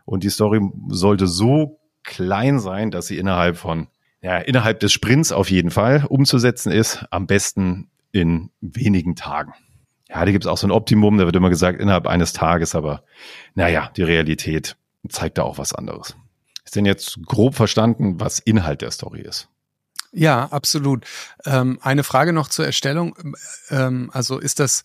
Und 0.05 0.23
die 0.23 0.29
Story 0.29 0.61
sollte 0.87 1.27
so 1.27 1.79
klein 2.03 2.59
sein, 2.59 2.91
dass 2.91 3.07
sie 3.07 3.17
innerhalb 3.17 3.57
von 3.57 3.87
ja, 4.21 4.37
innerhalb 4.37 4.79
des 4.79 4.91
Sprints 4.91 5.31
auf 5.31 5.49
jeden 5.49 5.71
Fall 5.71 6.05
umzusetzen 6.07 6.71
ist, 6.71 7.05
am 7.09 7.27
besten 7.27 7.89
in 8.11 8.49
wenigen 8.61 9.15
Tagen. 9.15 9.53
Ja, 10.09 10.25
da 10.25 10.31
gibt 10.31 10.43
es 10.43 10.47
auch 10.47 10.57
so 10.57 10.67
ein 10.67 10.71
Optimum, 10.71 11.17
da 11.17 11.25
wird 11.25 11.35
immer 11.35 11.49
gesagt, 11.49 11.79
innerhalb 11.79 12.07
eines 12.07 12.33
Tages, 12.33 12.75
aber 12.75 13.03
naja, 13.53 13.91
die 13.95 14.03
Realität 14.03 14.75
zeigt 15.07 15.37
da 15.37 15.43
auch 15.43 15.57
was 15.57 15.73
anderes. 15.73 16.15
Ist 16.65 16.75
denn 16.75 16.85
jetzt 16.85 17.19
grob 17.25 17.55
verstanden, 17.55 18.19
was 18.19 18.39
Inhalt 18.39 18.81
der 18.81 18.91
Story 18.91 19.21
ist? 19.21 19.47
Ja, 20.11 20.45
absolut. 20.45 21.05
Ähm, 21.45 21.79
eine 21.81 22.03
Frage 22.03 22.33
noch 22.33 22.47
zur 22.47 22.65
Erstellung. 22.65 23.15
Ähm, 23.69 24.09
also 24.13 24.39
ist 24.39 24.59
das 24.59 24.83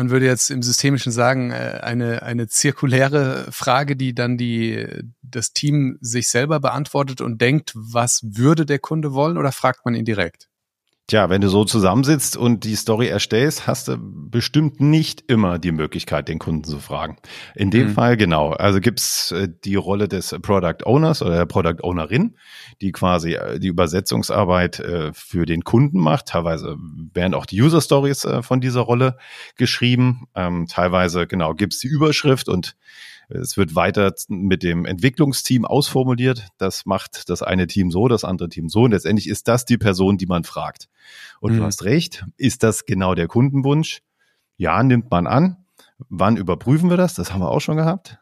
man 0.00 0.08
würde 0.08 0.24
jetzt 0.24 0.50
im 0.50 0.62
Systemischen 0.62 1.12
sagen, 1.12 1.50
äh, 1.50 1.80
eine, 1.82 2.22
eine 2.22 2.48
zirkuläre 2.48 3.52
Frage, 3.52 3.96
die 3.96 4.14
dann 4.14 4.38
die, 4.38 4.86
das 5.20 5.52
Team 5.52 5.98
sich 6.00 6.30
selber 6.30 6.58
beantwortet 6.58 7.20
und 7.20 7.42
denkt, 7.42 7.72
was 7.74 8.22
würde 8.24 8.64
der 8.64 8.78
Kunde 8.78 9.12
wollen 9.12 9.36
oder 9.36 9.52
fragt 9.52 9.84
man 9.84 9.94
ihn 9.94 10.06
direkt? 10.06 10.49
Tja, 11.10 11.28
wenn 11.28 11.40
du 11.40 11.48
so 11.48 11.64
zusammensitzt 11.64 12.36
und 12.36 12.62
die 12.62 12.76
Story 12.76 13.08
erstellst, 13.08 13.66
hast 13.66 13.88
du 13.88 13.96
bestimmt 13.98 14.80
nicht 14.80 15.24
immer 15.26 15.58
die 15.58 15.72
Möglichkeit, 15.72 16.28
den 16.28 16.38
Kunden 16.38 16.62
zu 16.62 16.78
fragen. 16.78 17.16
In 17.56 17.72
dem 17.72 17.88
mhm. 17.88 17.92
Fall 17.94 18.16
genau. 18.16 18.52
Also 18.52 18.78
gibt's 18.78 19.32
äh, 19.32 19.48
die 19.64 19.74
Rolle 19.74 20.06
des 20.06 20.36
Product 20.40 20.84
Owners 20.84 21.20
oder 21.20 21.34
der 21.34 21.46
Product 21.46 21.82
Ownerin, 21.82 22.36
die 22.80 22.92
quasi 22.92 23.32
äh, 23.32 23.58
die 23.58 23.66
Übersetzungsarbeit 23.66 24.78
äh, 24.78 25.12
für 25.12 25.46
den 25.46 25.64
Kunden 25.64 25.98
macht. 25.98 26.26
Teilweise 26.26 26.76
werden 27.12 27.34
auch 27.34 27.46
die 27.46 27.60
User 27.60 27.80
Stories 27.80 28.24
von 28.42 28.60
dieser 28.60 28.82
Rolle 28.82 29.16
geschrieben. 29.56 30.28
Ähm, 30.36 30.68
teilweise 30.70 31.26
genau 31.26 31.54
gibt's 31.54 31.80
die 31.80 31.88
Überschrift 31.88 32.48
und 32.48 32.76
es 33.30 33.56
wird 33.56 33.74
weiter 33.74 34.12
mit 34.28 34.62
dem 34.62 34.84
Entwicklungsteam 34.84 35.64
ausformuliert. 35.64 36.48
Das 36.58 36.86
macht 36.86 37.28
das 37.28 37.42
eine 37.42 37.66
Team 37.66 37.90
so, 37.90 38.08
das 38.08 38.24
andere 38.24 38.48
Team 38.48 38.68
so. 38.68 38.82
Und 38.82 38.90
letztendlich 38.90 39.28
ist 39.28 39.48
das 39.48 39.64
die 39.64 39.78
Person, 39.78 40.18
die 40.18 40.26
man 40.26 40.44
fragt. 40.44 40.88
Und 41.40 41.52
mhm. 41.52 41.58
du 41.58 41.64
hast 41.64 41.84
recht. 41.84 42.24
Ist 42.36 42.62
das 42.62 42.86
genau 42.86 43.14
der 43.14 43.28
Kundenwunsch? 43.28 44.02
Ja, 44.56 44.82
nimmt 44.82 45.10
man 45.10 45.26
an. 45.26 45.64
Wann 46.08 46.36
überprüfen 46.36 46.90
wir 46.90 46.96
das? 46.96 47.14
Das 47.14 47.32
haben 47.32 47.40
wir 47.40 47.50
auch 47.50 47.60
schon 47.60 47.76
gehabt. 47.76 48.18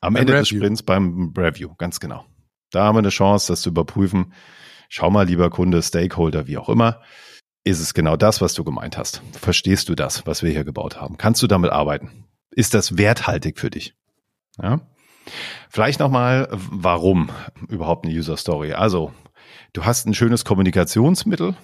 Am 0.00 0.14
beim 0.14 0.22
Ende 0.22 0.32
Review. 0.32 0.40
des 0.40 0.48
Sprints 0.48 0.82
beim 0.82 1.32
Review, 1.36 1.74
ganz 1.76 2.00
genau. 2.00 2.24
Da 2.70 2.84
haben 2.84 2.96
wir 2.96 3.00
eine 3.00 3.10
Chance, 3.10 3.52
das 3.52 3.62
zu 3.62 3.68
überprüfen. 3.68 4.32
Schau 4.88 5.10
mal, 5.10 5.26
lieber 5.26 5.50
Kunde, 5.50 5.82
Stakeholder, 5.82 6.46
wie 6.46 6.58
auch 6.58 6.68
immer. 6.68 7.00
Ist 7.64 7.80
es 7.80 7.94
genau 7.94 8.16
das, 8.16 8.40
was 8.40 8.54
du 8.54 8.64
gemeint 8.64 8.98
hast? 8.98 9.22
Verstehst 9.32 9.88
du 9.88 9.94
das, 9.94 10.26
was 10.26 10.42
wir 10.42 10.50
hier 10.50 10.64
gebaut 10.64 11.00
haben? 11.00 11.16
Kannst 11.16 11.42
du 11.42 11.46
damit 11.46 11.70
arbeiten? 11.70 12.24
Ist 12.54 12.74
das 12.74 12.98
werthaltig 12.98 13.58
für 13.58 13.70
dich? 13.70 13.94
Ja? 14.60 14.80
Vielleicht 15.68 16.00
nochmal, 16.00 16.48
warum 16.50 17.30
überhaupt 17.68 18.04
eine 18.04 18.14
User 18.14 18.36
Story? 18.36 18.72
Also, 18.72 19.12
du 19.72 19.84
hast 19.84 20.06
ein 20.06 20.14
schönes 20.14 20.44
Kommunikationsmittel 20.44 21.56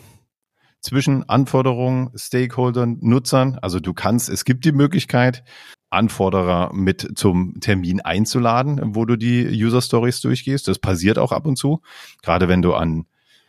zwischen 0.81 1.29
Anforderungen, 1.29 2.11
Stakeholdern, 2.15 2.99
Nutzern. 3.01 3.59
Also 3.61 3.81
du 3.81 3.93
kannst, 3.95 4.29
es 4.29 4.45
gibt 4.45 4.65
die 4.65 4.73
Möglichkeit, 4.73 5.45
Anforderer 5.91 6.73
mit 6.73 7.19
zum 7.19 7.61
Termin 7.61 8.01
einzuladen, 8.01 8.95
wo 8.95 9.05
du 9.05 9.17
die 9.17 9.47
User 9.49 9.83
Stories 9.83 10.21
durchgehst. 10.21 10.69
Das 10.69 10.79
passiert 10.79 11.19
auch 11.19 11.33
ab 11.33 11.47
und 11.47 11.57
zu. 11.57 11.81
Gerade 12.23 12.49
wenn 12.49 12.63
du 12.63 12.75
an 12.75 13.07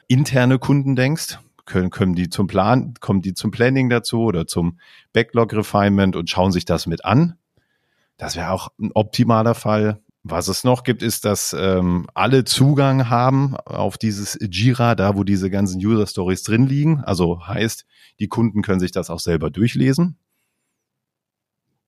interne 0.08 0.58
Kunden 0.58 0.96
denkst, 0.96 1.38
können, 1.70 1.90
können 1.90 2.16
die 2.16 2.30
zum 2.30 2.48
Plan, 2.48 2.94
kommen 3.00 3.22
die 3.22 3.34
zum 3.34 3.52
Planning 3.52 3.90
dazu 3.90 4.24
oder 4.24 4.46
zum 4.48 4.80
Backlog 5.14 5.54
Refinement 5.54 6.18
und 6.18 6.30
schauen 6.30 6.52
sich 6.52 6.66
das 6.66 6.88
mit 6.88 7.06
an. 7.06 7.36
Das 8.18 8.36
wäre 8.36 8.52
auch 8.52 8.70
ein 8.80 8.92
optimaler 8.94 9.56
Fall. 9.56 10.02
Was 10.24 10.50
es 10.50 10.66
noch 10.66 10.84
gibt, 10.84 11.02
ist, 11.02 11.24
dass 11.24 11.56
ähm, 11.58 12.08
alle 12.14 12.44
Zugang 12.44 13.10
haben 13.10 13.56
auf 13.56 13.98
dieses 13.98 14.38
Jira, 14.42 14.96
da 14.96 15.16
wo 15.16 15.24
diese 15.24 15.50
ganzen 15.50 15.80
User 15.80 16.06
Stories 16.06 16.44
drin 16.44 16.68
liegen. 16.68 17.02
Also 17.06 17.48
heißt, 17.48 17.86
die 18.20 18.28
Kunden 18.28 18.62
können 18.62 18.82
sich 18.82 18.92
das 18.92 19.10
auch 19.10 19.20
selber 19.20 19.50
durchlesen. 19.50 20.18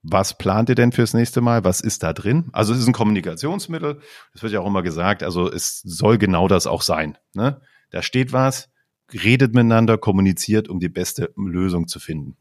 Was 0.03 0.37
plant 0.37 0.69
ihr 0.69 0.75
denn 0.75 0.93
fürs 0.93 1.13
nächste 1.13 1.41
Mal? 1.41 1.63
Was 1.65 1.81
ist 1.81 2.03
da 2.03 2.13
drin? 2.13 2.49
Also 2.53 2.73
es 2.73 2.79
ist 2.79 2.87
ein 2.87 2.93
Kommunikationsmittel. 2.93 3.99
Das 4.33 4.41
wird 4.41 4.53
ja 4.53 4.61
auch 4.61 4.67
immer 4.67 4.81
gesagt. 4.81 5.21
Also 5.21 5.51
es 5.51 5.81
soll 5.81 6.17
genau 6.17 6.47
das 6.47 6.65
auch 6.65 6.81
sein. 6.81 7.17
Ne? 7.33 7.61
Da 7.91 8.01
steht 8.01 8.31
was, 8.31 8.70
redet 9.13 9.53
miteinander, 9.53 9.97
kommuniziert, 9.97 10.69
um 10.69 10.79
die 10.79 10.89
beste 10.89 11.31
Lösung 11.35 11.87
zu 11.87 11.99
finden. 11.99 12.35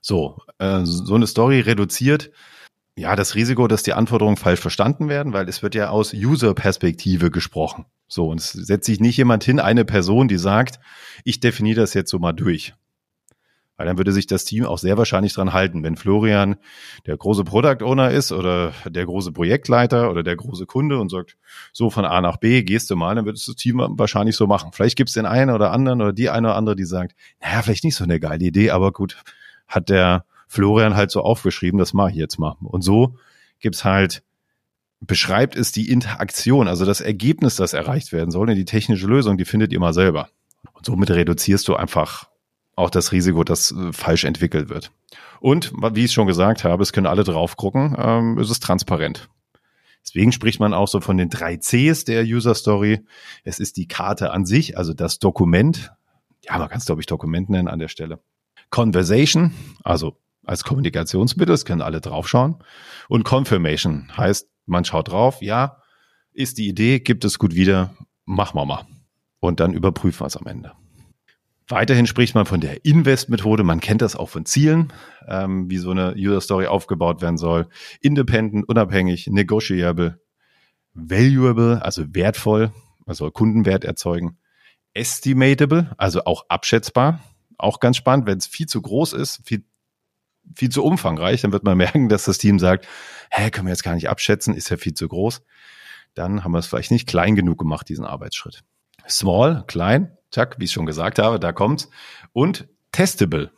So, 0.00 0.38
äh, 0.58 0.80
so 0.84 1.14
eine 1.14 1.26
Story 1.26 1.60
reduziert 1.60 2.30
ja, 2.98 3.14
das 3.14 3.34
Risiko, 3.34 3.68
dass 3.68 3.82
die 3.82 3.92
Anforderungen 3.92 4.38
falsch 4.38 4.60
verstanden 4.60 5.08
werden, 5.08 5.34
weil 5.34 5.48
es 5.48 5.62
wird 5.62 5.74
ja 5.74 5.90
aus 5.90 6.14
User-Perspektive 6.14 7.30
gesprochen. 7.30 7.84
So, 8.08 8.28
und 8.30 8.40
es 8.40 8.52
setzt 8.52 8.86
sich 8.86 9.00
nicht 9.00 9.18
jemand 9.18 9.44
hin, 9.44 9.60
eine 9.60 9.84
Person, 9.84 10.28
die 10.28 10.38
sagt, 10.38 10.80
ich 11.22 11.40
definiere 11.40 11.80
das 11.80 11.92
jetzt 11.92 12.10
so 12.10 12.18
mal 12.18 12.32
durch. 12.32 12.74
Weil 13.76 13.86
dann 13.86 13.98
würde 13.98 14.12
sich 14.12 14.26
das 14.26 14.44
Team 14.44 14.64
auch 14.64 14.78
sehr 14.78 14.96
wahrscheinlich 14.96 15.34
dran 15.34 15.52
halten. 15.52 15.82
Wenn 15.82 15.96
Florian 15.96 16.56
der 17.06 17.16
große 17.16 17.44
Product 17.44 17.84
Owner 17.84 18.10
ist 18.10 18.32
oder 18.32 18.72
der 18.86 19.04
große 19.04 19.32
Projektleiter 19.32 20.10
oder 20.10 20.22
der 20.22 20.36
große 20.36 20.64
Kunde 20.66 20.98
und 20.98 21.10
sagt, 21.10 21.36
so 21.72 21.90
von 21.90 22.06
A 22.06 22.20
nach 22.20 22.38
B 22.38 22.62
gehst 22.62 22.90
du 22.90 22.96
mal, 22.96 23.14
dann 23.14 23.26
wird 23.26 23.36
das 23.36 23.54
Team 23.56 23.78
wahrscheinlich 23.78 24.36
so 24.36 24.46
machen. 24.46 24.70
Vielleicht 24.72 24.96
gibt 24.96 25.10
es 25.10 25.14
den 25.14 25.26
einen 25.26 25.50
oder 25.50 25.72
anderen 25.72 26.00
oder 26.00 26.12
die 26.12 26.30
eine 26.30 26.48
oder 26.48 26.56
andere, 26.56 26.76
die 26.76 26.84
sagt, 26.84 27.14
naja, 27.40 27.60
vielleicht 27.62 27.84
nicht 27.84 27.96
so 27.96 28.04
eine 28.04 28.18
geile 28.18 28.44
Idee, 28.44 28.70
aber 28.70 28.92
gut, 28.92 29.18
hat 29.68 29.88
der 29.90 30.24
Florian 30.48 30.96
halt 30.96 31.10
so 31.10 31.22
aufgeschrieben, 31.22 31.78
das 31.78 31.92
mache 31.92 32.10
ich 32.10 32.16
jetzt 32.16 32.38
mal. 32.38 32.56
Und 32.62 32.82
so 32.82 33.16
gibt's 33.58 33.84
halt, 33.84 34.22
beschreibt 35.00 35.56
es 35.56 35.72
die 35.72 35.90
Interaktion, 35.90 36.68
also 36.68 36.84
das 36.84 37.00
Ergebnis, 37.00 37.56
das 37.56 37.74
erreicht 37.74 38.12
werden 38.12 38.30
soll, 38.30 38.54
die 38.54 38.64
technische 38.64 39.06
Lösung, 39.06 39.36
die 39.36 39.44
findet 39.44 39.72
ihr 39.72 39.80
mal 39.80 39.92
selber. 39.92 40.28
Und 40.72 40.86
somit 40.86 41.10
reduzierst 41.10 41.68
du 41.68 41.76
einfach 41.76 42.28
auch 42.76 42.90
das 42.90 43.10
Risiko, 43.10 43.42
dass 43.42 43.72
äh, 43.72 43.92
falsch 43.92 44.24
entwickelt 44.24 44.68
wird. 44.68 44.92
Und 45.40 45.72
wie 45.94 46.04
ich 46.04 46.12
schon 46.12 46.26
gesagt 46.26 46.64
habe, 46.64 46.82
es 46.82 46.92
können 46.92 47.06
alle 47.06 47.24
drauf 47.24 47.56
gucken, 47.56 47.96
ähm, 47.98 48.38
es 48.38 48.50
ist 48.50 48.62
transparent. 48.62 49.28
Deswegen 50.04 50.30
spricht 50.30 50.60
man 50.60 50.72
auch 50.72 50.86
so 50.86 51.00
von 51.00 51.16
den 51.16 51.30
drei 51.30 51.56
Cs 51.56 52.04
der 52.04 52.22
User 52.22 52.54
Story. 52.54 53.04
Es 53.42 53.58
ist 53.58 53.76
die 53.76 53.88
Karte 53.88 54.30
an 54.30 54.46
sich, 54.46 54.78
also 54.78 54.94
das 54.94 55.18
Dokument. 55.18 55.92
Ja, 56.44 56.58
man 56.58 56.68
kann 56.68 56.78
es, 56.78 56.86
glaube 56.86 57.00
ich, 57.00 57.06
Dokument 57.06 57.50
nennen 57.50 57.66
an 57.66 57.80
der 57.80 57.88
Stelle. 57.88 58.20
Conversation, 58.70 59.52
also 59.82 60.20
als 60.44 60.62
Kommunikationsmittel, 60.62 61.52
das 61.52 61.64
können 61.64 61.82
alle 61.82 62.00
draufschauen. 62.00 62.56
Und 63.08 63.24
Confirmation 63.24 64.16
heißt, 64.16 64.48
man 64.66 64.84
schaut 64.84 65.10
drauf, 65.10 65.42
ja, 65.42 65.82
ist 66.32 66.58
die 66.58 66.68
Idee, 66.68 67.00
gibt 67.00 67.24
es 67.24 67.38
gut 67.38 67.54
wieder, 67.54 67.96
machen 68.24 68.56
wir 68.56 68.64
mal. 68.64 68.86
Und 69.40 69.58
dann 69.58 69.72
überprüfen 69.72 70.20
wir 70.20 70.26
es 70.26 70.36
am 70.36 70.46
Ende. 70.46 70.72
Weiterhin 71.68 72.06
spricht 72.06 72.34
man 72.34 72.46
von 72.46 72.60
der 72.60 72.84
Invest-Methode. 72.84 73.64
Man 73.64 73.80
kennt 73.80 74.00
das 74.00 74.14
auch 74.14 74.28
von 74.28 74.46
Zielen, 74.46 74.92
ähm, 75.26 75.68
wie 75.68 75.78
so 75.78 75.90
eine 75.90 76.14
User-Story 76.16 76.66
aufgebaut 76.66 77.22
werden 77.22 77.38
soll. 77.38 77.68
Independent, 78.00 78.68
unabhängig, 78.68 79.26
negotiable, 79.26 80.20
valuable, 80.94 81.84
also 81.84 82.04
wertvoll, 82.14 82.72
also 83.04 83.30
Kundenwert 83.30 83.84
erzeugen. 83.84 84.38
Estimatable, 84.94 85.92
also 85.98 86.24
auch 86.24 86.46
abschätzbar. 86.48 87.20
Auch 87.58 87.80
ganz 87.80 87.96
spannend, 87.96 88.26
wenn 88.26 88.38
es 88.38 88.46
viel 88.46 88.66
zu 88.66 88.80
groß 88.80 89.12
ist, 89.12 89.40
viel 89.44 89.64
viel 90.54 90.68
zu 90.68 90.84
umfangreich, 90.84 91.42
dann 91.42 91.52
wird 91.52 91.64
man 91.64 91.76
merken, 91.76 92.08
dass 92.08 92.24
das 92.24 92.38
Team 92.38 92.58
sagt, 92.58 92.86
hä, 93.30 93.50
können 93.50 93.66
wir 93.66 93.72
jetzt 93.72 93.82
gar 93.82 93.94
nicht 93.94 94.08
abschätzen, 94.08 94.54
ist 94.54 94.68
ja 94.68 94.76
viel 94.76 94.94
zu 94.94 95.08
groß. 95.08 95.42
Dann 96.14 96.44
haben 96.44 96.52
wir 96.52 96.58
es 96.58 96.66
vielleicht 96.66 96.90
nicht 96.90 97.08
klein 97.08 97.34
genug 97.34 97.58
gemacht, 97.58 97.88
diesen 97.88 98.04
Arbeitsschritt. 98.04 98.62
Small, 99.08 99.64
klein, 99.66 100.16
zack, 100.36 100.56
wie 100.58 100.64
ich 100.64 100.72
schon 100.72 100.86
gesagt 100.86 101.18
habe, 101.18 101.40
da 101.40 101.52
kommt's. 101.52 101.88
Und 102.32 102.68
testable, 102.92 103.50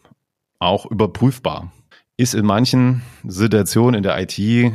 auch 0.61 0.87
überprüfbar. 0.87 1.73
Ist 2.16 2.35
in 2.35 2.47
manchen 2.47 3.02
Situationen 3.25 3.99
in 3.99 4.02
der 4.02 4.20
IT, 4.20 4.38
äh, 4.38 4.73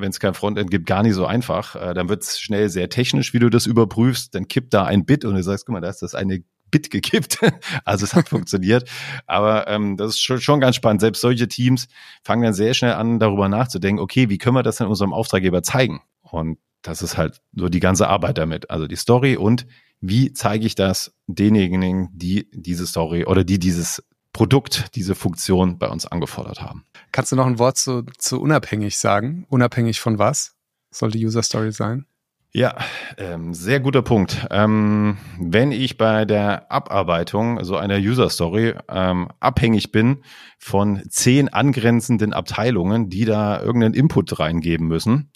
wenn 0.00 0.10
es 0.10 0.18
kein 0.18 0.34
Frontend 0.34 0.70
gibt, 0.70 0.86
gar 0.86 1.02
nicht 1.02 1.14
so 1.14 1.26
einfach. 1.26 1.76
Äh, 1.76 1.94
dann 1.94 2.08
wird 2.08 2.22
es 2.22 2.40
schnell 2.40 2.68
sehr 2.68 2.88
technisch, 2.88 3.32
wie 3.32 3.38
du 3.38 3.48
das 3.48 3.66
überprüfst. 3.66 4.34
Dann 4.34 4.48
kippt 4.48 4.74
da 4.74 4.84
ein 4.84 5.04
Bit 5.04 5.24
und 5.24 5.34
du 5.34 5.42
sagst, 5.42 5.66
guck 5.66 5.74
mal, 5.74 5.80
da 5.80 5.88
ist 5.88 6.02
das 6.02 6.14
eine 6.14 6.42
Bit 6.70 6.90
gekippt. 6.90 7.38
Also 7.84 8.04
es 8.04 8.14
hat 8.14 8.28
funktioniert. 8.28 8.88
Aber 9.26 9.68
ähm, 9.68 9.96
das 9.96 10.10
ist 10.10 10.20
schon, 10.20 10.40
schon 10.40 10.60
ganz 10.60 10.76
spannend. 10.76 11.00
Selbst 11.00 11.20
solche 11.20 11.48
Teams 11.48 11.88
fangen 12.22 12.42
dann 12.42 12.54
sehr 12.54 12.74
schnell 12.74 12.94
an, 12.94 13.18
darüber 13.18 13.48
nachzudenken, 13.48 14.00
okay, 14.00 14.28
wie 14.28 14.38
können 14.38 14.56
wir 14.56 14.62
das 14.62 14.76
denn 14.76 14.86
unserem 14.86 15.12
Auftraggeber 15.12 15.62
zeigen? 15.62 16.00
Und 16.22 16.58
das 16.82 17.02
ist 17.02 17.16
halt 17.16 17.40
so 17.54 17.68
die 17.68 17.80
ganze 17.80 18.08
Arbeit 18.08 18.38
damit. 18.38 18.70
Also 18.70 18.86
die 18.86 18.96
Story 18.96 19.36
und 19.36 19.66
wie 20.00 20.32
zeige 20.32 20.66
ich 20.66 20.74
das 20.74 21.12
denjenigen, 21.26 22.08
die 22.12 22.48
diese 22.52 22.86
Story 22.86 23.24
oder 23.24 23.44
die 23.44 23.58
dieses 23.58 24.02
Produkt, 24.32 24.94
diese 24.94 25.14
Funktion 25.14 25.78
bei 25.78 25.88
uns 25.88 26.06
angefordert 26.06 26.62
haben. 26.62 26.84
Kannst 27.12 27.32
du 27.32 27.36
noch 27.36 27.46
ein 27.46 27.58
Wort 27.58 27.76
zu, 27.76 28.04
zu 28.16 28.40
unabhängig 28.40 28.96
sagen? 28.96 29.44
Unabhängig 29.48 30.00
von 30.00 30.18
was 30.18 30.54
soll 30.90 31.10
die 31.10 31.24
User 31.24 31.42
Story 31.42 31.72
sein? 31.72 32.06
Ja, 32.52 32.76
ähm, 33.16 33.54
sehr 33.54 33.78
guter 33.78 34.02
Punkt. 34.02 34.46
Ähm, 34.50 35.18
wenn 35.38 35.70
ich 35.70 35.98
bei 35.98 36.24
der 36.24 36.70
Abarbeitung 36.72 37.62
so 37.62 37.76
einer 37.76 37.98
User 37.98 38.28
Story 38.28 38.74
ähm, 38.88 39.28
abhängig 39.38 39.92
bin 39.92 40.24
von 40.58 41.00
zehn 41.08 41.48
angrenzenden 41.48 42.32
Abteilungen, 42.32 43.08
die 43.08 43.24
da 43.24 43.60
irgendeinen 43.60 43.94
Input 43.94 44.40
reingeben 44.40 44.88
müssen, 44.88 45.30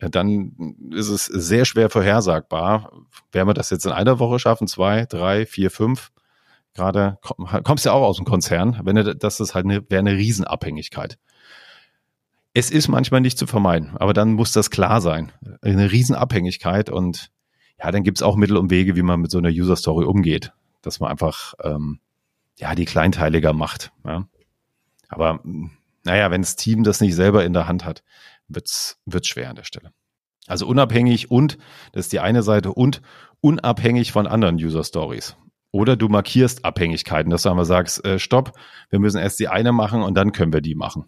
dann 0.00 0.76
ist 0.92 1.08
es 1.08 1.26
sehr 1.26 1.64
schwer 1.64 1.90
vorhersagbar. 1.90 2.92
Werden 3.32 3.48
wir 3.48 3.54
das 3.54 3.70
jetzt 3.70 3.84
in 3.84 3.92
einer 3.92 4.18
Woche 4.18 4.38
schaffen? 4.38 4.68
Zwei, 4.68 5.06
drei, 5.06 5.44
vier, 5.44 5.70
fünf? 5.70 6.12
Gerade 6.74 7.18
kommst 7.64 7.84
du 7.84 7.88
ja 7.88 7.94
auch 7.94 8.06
aus 8.06 8.16
dem 8.16 8.24
Konzern. 8.24 8.80
Wenn 8.84 9.18
das 9.18 9.40
ist 9.40 9.54
halt 9.54 9.64
eine, 9.64 9.90
wäre 9.90 9.98
eine 9.98 10.12
Riesenabhängigkeit. 10.12 11.18
Es 12.54 12.70
ist 12.70 12.88
manchmal 12.88 13.20
nicht 13.20 13.38
zu 13.38 13.46
vermeiden, 13.46 13.96
aber 13.96 14.12
dann 14.12 14.34
muss 14.34 14.52
das 14.52 14.70
klar 14.70 15.00
sein. 15.00 15.32
Eine 15.60 15.90
Riesenabhängigkeit 15.90 16.90
und 16.90 17.30
ja, 17.80 17.90
dann 17.90 18.02
gibt 18.02 18.18
es 18.18 18.22
auch 18.22 18.36
Mittel 18.36 18.56
und 18.56 18.70
Wege, 18.70 18.96
wie 18.96 19.02
man 19.02 19.20
mit 19.20 19.30
so 19.30 19.38
einer 19.38 19.50
User 19.50 19.76
Story 19.76 20.04
umgeht, 20.04 20.52
dass 20.82 21.00
man 21.00 21.10
einfach 21.10 21.54
ähm, 21.62 22.00
ja 22.56 22.74
die 22.74 22.84
kleinteiliger 22.84 23.52
macht. 23.52 23.92
Ja. 24.04 24.26
Aber 25.08 25.40
naja, 26.04 26.30
wenn 26.30 26.42
das 26.42 26.56
Team 26.56 26.84
das 26.84 27.00
nicht 27.00 27.14
selber 27.14 27.44
in 27.44 27.52
der 27.52 27.68
Hand 27.68 27.84
hat, 27.84 28.02
wird's 28.48 28.98
wird's 29.06 29.28
schwer 29.28 29.50
an 29.50 29.56
der 29.56 29.64
Stelle. 29.64 29.92
Also 30.46 30.66
unabhängig 30.66 31.30
und 31.30 31.58
das 31.92 32.06
ist 32.06 32.12
die 32.12 32.20
eine 32.20 32.42
Seite 32.42 32.72
und 32.72 33.02
unabhängig 33.40 34.12
von 34.12 34.26
anderen 34.26 34.56
User 34.56 34.82
Stories. 34.82 35.36
Oder 35.70 35.96
du 35.96 36.08
markierst 36.08 36.64
Abhängigkeiten, 36.64 37.30
dass 37.30 37.42
du 37.42 37.50
einmal 37.50 37.66
sagst, 37.66 38.04
äh, 38.04 38.18
stopp, 38.18 38.52
wir 38.88 38.98
müssen 38.98 39.20
erst 39.20 39.38
die 39.38 39.48
eine 39.48 39.72
machen 39.72 40.02
und 40.02 40.14
dann 40.14 40.32
können 40.32 40.52
wir 40.52 40.62
die 40.62 40.74
machen. 40.74 41.04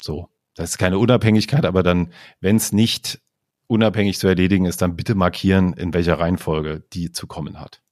So. 0.00 0.28
Das 0.54 0.70
ist 0.70 0.78
keine 0.78 0.98
Unabhängigkeit, 0.98 1.66
aber 1.66 1.82
dann, 1.82 2.12
wenn 2.40 2.56
es 2.56 2.72
nicht 2.72 3.20
unabhängig 3.66 4.18
zu 4.18 4.26
erledigen 4.26 4.64
ist, 4.64 4.80
dann 4.80 4.96
bitte 4.96 5.14
markieren, 5.14 5.74
in 5.74 5.92
welcher 5.92 6.18
Reihenfolge 6.18 6.84
die 6.92 7.12
zu 7.12 7.26
kommen 7.26 7.60
hat. 7.60 7.82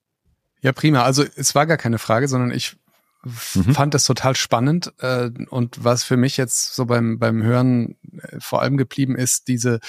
Ja, 0.62 0.72
prima. 0.72 1.02
Also 1.02 1.24
es 1.36 1.54
war 1.54 1.66
gar 1.66 1.76
keine 1.76 1.98
Frage, 1.98 2.26
sondern 2.26 2.52
ich 2.52 2.76
mhm. 3.24 3.74
fand 3.74 3.94
das 3.94 4.04
total 4.04 4.36
spannend. 4.36 4.92
Äh, 4.98 5.30
und 5.50 5.82
was 5.82 6.04
für 6.04 6.16
mich 6.16 6.36
jetzt 6.36 6.74
so 6.74 6.86
beim, 6.86 7.18
beim 7.18 7.42
Hören 7.42 7.96
äh, 8.18 8.38
vor 8.40 8.62
allem 8.62 8.76
geblieben 8.76 9.16
ist, 9.16 9.48
diese 9.48 9.80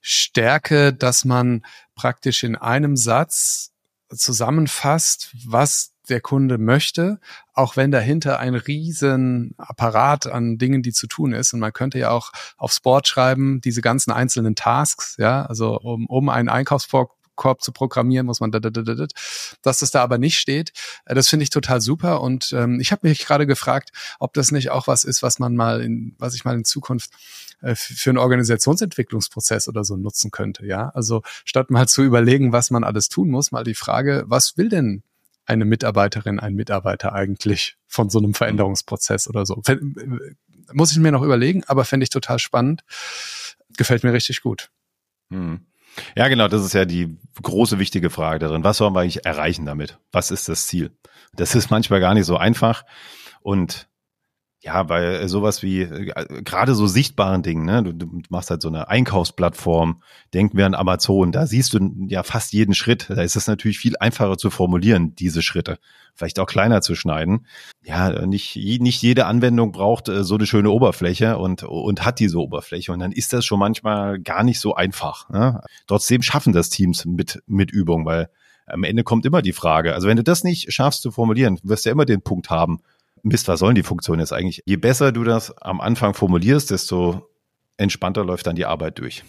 Stärke, 0.00 0.92
dass 0.94 1.24
man 1.24 1.62
praktisch 1.94 2.42
in 2.42 2.56
einem 2.56 2.96
Satz 2.96 3.72
zusammenfasst, 4.08 5.34
was 5.46 5.92
der 6.08 6.20
Kunde 6.20 6.58
möchte, 6.58 7.20
auch 7.54 7.76
wenn 7.76 7.90
dahinter 7.90 8.40
ein 8.40 8.54
riesen 8.54 9.54
Apparat 9.56 10.26
an 10.26 10.58
Dingen, 10.58 10.82
die 10.82 10.92
zu 10.92 11.06
tun 11.06 11.32
ist. 11.32 11.52
Und 11.52 11.60
man 11.60 11.72
könnte 11.72 11.98
ja 11.98 12.10
auch 12.10 12.32
aufs 12.56 12.80
Board 12.80 13.06
schreiben, 13.06 13.60
diese 13.60 13.80
ganzen 13.80 14.10
einzelnen 14.10 14.56
Tasks, 14.56 15.14
ja, 15.18 15.46
also 15.46 15.78
um, 15.78 16.06
um 16.06 16.28
einen 16.28 16.48
Einkaufskorb 16.48 17.12
Korb 17.40 17.62
zu 17.62 17.72
programmieren, 17.72 18.26
muss 18.26 18.40
man 18.40 18.52
da, 18.52 18.60
da, 18.60 18.68
da, 18.68 18.82
da, 18.82 19.06
dass 19.62 19.78
das 19.78 19.90
da 19.90 20.02
aber 20.02 20.18
nicht 20.18 20.38
steht. 20.38 20.72
Äh, 21.06 21.14
das 21.14 21.28
finde 21.28 21.44
ich 21.44 21.50
total 21.50 21.80
super 21.80 22.20
und 22.20 22.52
ähm, 22.52 22.78
ich 22.80 22.92
habe 22.92 23.08
mich 23.08 23.24
gerade 23.24 23.46
gefragt, 23.46 23.90
ob 24.18 24.34
das 24.34 24.52
nicht 24.52 24.70
auch 24.70 24.86
was 24.86 25.04
ist, 25.04 25.22
was 25.22 25.38
man 25.38 25.56
mal 25.56 25.80
in, 25.80 26.14
was 26.18 26.34
ich 26.34 26.44
mal 26.44 26.54
in 26.54 26.64
Zukunft 26.64 27.10
äh, 27.62 27.74
für 27.74 28.10
einen 28.10 28.18
Organisationsentwicklungsprozess 28.18 29.68
oder 29.68 29.84
so 29.84 29.96
nutzen 29.96 30.30
könnte. 30.30 30.66
Ja, 30.66 30.90
also 30.90 31.22
statt 31.46 31.70
mal 31.70 31.88
zu 31.88 32.02
überlegen, 32.02 32.52
was 32.52 32.70
man 32.70 32.84
alles 32.84 33.08
tun 33.08 33.30
muss, 33.30 33.52
mal 33.52 33.64
die 33.64 33.74
Frage, 33.74 34.24
was 34.26 34.58
will 34.58 34.68
denn 34.68 35.02
eine 35.46 35.64
Mitarbeiterin, 35.64 36.38
ein 36.40 36.54
Mitarbeiter 36.54 37.14
eigentlich 37.14 37.76
von 37.86 38.10
so 38.10 38.18
einem 38.18 38.34
Veränderungsprozess 38.34 39.28
oder 39.28 39.46
so? 39.46 39.62
Äh, 39.66 39.78
muss 40.74 40.92
ich 40.92 40.98
mir 40.98 41.10
noch 41.10 41.22
überlegen, 41.22 41.64
aber 41.66 41.86
fände 41.86 42.04
ich 42.04 42.10
total 42.10 42.38
spannend. 42.38 42.84
Gefällt 43.78 44.04
mir 44.04 44.12
richtig 44.12 44.42
gut. 44.42 44.70
Hm. 45.30 45.64
Ja, 46.16 46.28
genau, 46.28 46.48
das 46.48 46.64
ist 46.64 46.72
ja 46.72 46.84
die 46.84 47.18
große 47.42 47.78
wichtige 47.78 48.10
Frage 48.10 48.38
darin. 48.38 48.64
Was 48.64 48.78
sollen 48.78 48.94
wir 48.94 49.00
eigentlich 49.00 49.24
erreichen 49.26 49.66
damit? 49.66 49.98
Was 50.12 50.30
ist 50.30 50.48
das 50.48 50.66
Ziel? 50.66 50.92
Das 51.34 51.54
ist 51.54 51.70
manchmal 51.70 52.00
gar 52.00 52.14
nicht 52.14 52.26
so 52.26 52.36
einfach. 52.36 52.84
Und 53.42 53.88
ja, 54.62 54.90
weil 54.90 55.26
sowas 55.28 55.62
wie 55.62 55.82
äh, 55.82 56.42
gerade 56.42 56.74
so 56.74 56.86
sichtbaren 56.86 57.42
Dingen, 57.42 57.64
ne? 57.64 57.82
Du, 57.82 57.92
du, 57.92 58.20
machst 58.28 58.50
halt 58.50 58.60
so 58.60 58.68
eine 58.68 58.88
Einkaufsplattform, 58.88 60.02
denken 60.34 60.58
wir 60.58 60.66
an 60.66 60.74
Amazon, 60.74 61.32
da 61.32 61.46
siehst 61.46 61.72
du 61.72 61.90
ja 62.08 62.22
fast 62.22 62.52
jeden 62.52 62.74
Schritt. 62.74 63.08
Da 63.08 63.22
ist 63.22 63.36
es 63.36 63.46
natürlich 63.46 63.78
viel 63.78 63.96
einfacher 63.98 64.36
zu 64.36 64.50
formulieren, 64.50 65.14
diese 65.14 65.40
Schritte. 65.40 65.78
Vielleicht 66.14 66.38
auch 66.38 66.46
kleiner 66.46 66.82
zu 66.82 66.94
schneiden. 66.94 67.46
Ja, 67.82 68.26
nicht, 68.26 68.56
nicht 68.56 69.00
jede 69.00 69.24
Anwendung 69.24 69.72
braucht 69.72 70.10
äh, 70.10 70.24
so 70.24 70.34
eine 70.34 70.46
schöne 70.46 70.70
Oberfläche 70.70 71.38
und, 71.38 71.62
und 71.62 72.04
hat 72.04 72.18
diese 72.18 72.38
Oberfläche. 72.38 72.92
Und 72.92 72.98
dann 72.98 73.12
ist 73.12 73.32
das 73.32 73.46
schon 73.46 73.58
manchmal 73.58 74.20
gar 74.20 74.44
nicht 74.44 74.60
so 74.60 74.74
einfach. 74.74 75.30
Ne? 75.30 75.62
Trotzdem 75.86 76.20
schaffen 76.20 76.52
das 76.52 76.68
Teams 76.68 77.06
mit, 77.06 77.42
mit 77.46 77.70
Übung, 77.70 78.04
weil 78.04 78.28
am 78.66 78.84
Ende 78.84 79.04
kommt 79.04 79.24
immer 79.24 79.40
die 79.40 79.54
Frage. 79.54 79.94
Also 79.94 80.06
wenn 80.06 80.18
du 80.18 80.22
das 80.22 80.44
nicht 80.44 80.70
schaffst 80.70 81.00
zu 81.00 81.10
formulieren, 81.10 81.58
wirst 81.62 81.86
du 81.86 81.88
ja 81.88 81.92
immer 81.92 82.04
den 82.04 82.20
Punkt 82.20 82.50
haben, 82.50 82.82
Mist, 83.22 83.48
was 83.48 83.60
sollen 83.60 83.74
die 83.74 83.82
Funktionen 83.82 84.20
jetzt 84.20 84.32
eigentlich? 84.32 84.62
Je 84.64 84.76
besser 84.76 85.12
du 85.12 85.24
das 85.24 85.56
am 85.58 85.80
Anfang 85.80 86.14
formulierst, 86.14 86.70
desto 86.70 87.28
entspannter 87.76 88.24
läuft 88.24 88.46
dann 88.46 88.56
die 88.56 88.66
Arbeit 88.66 88.98
durch. 88.98 89.24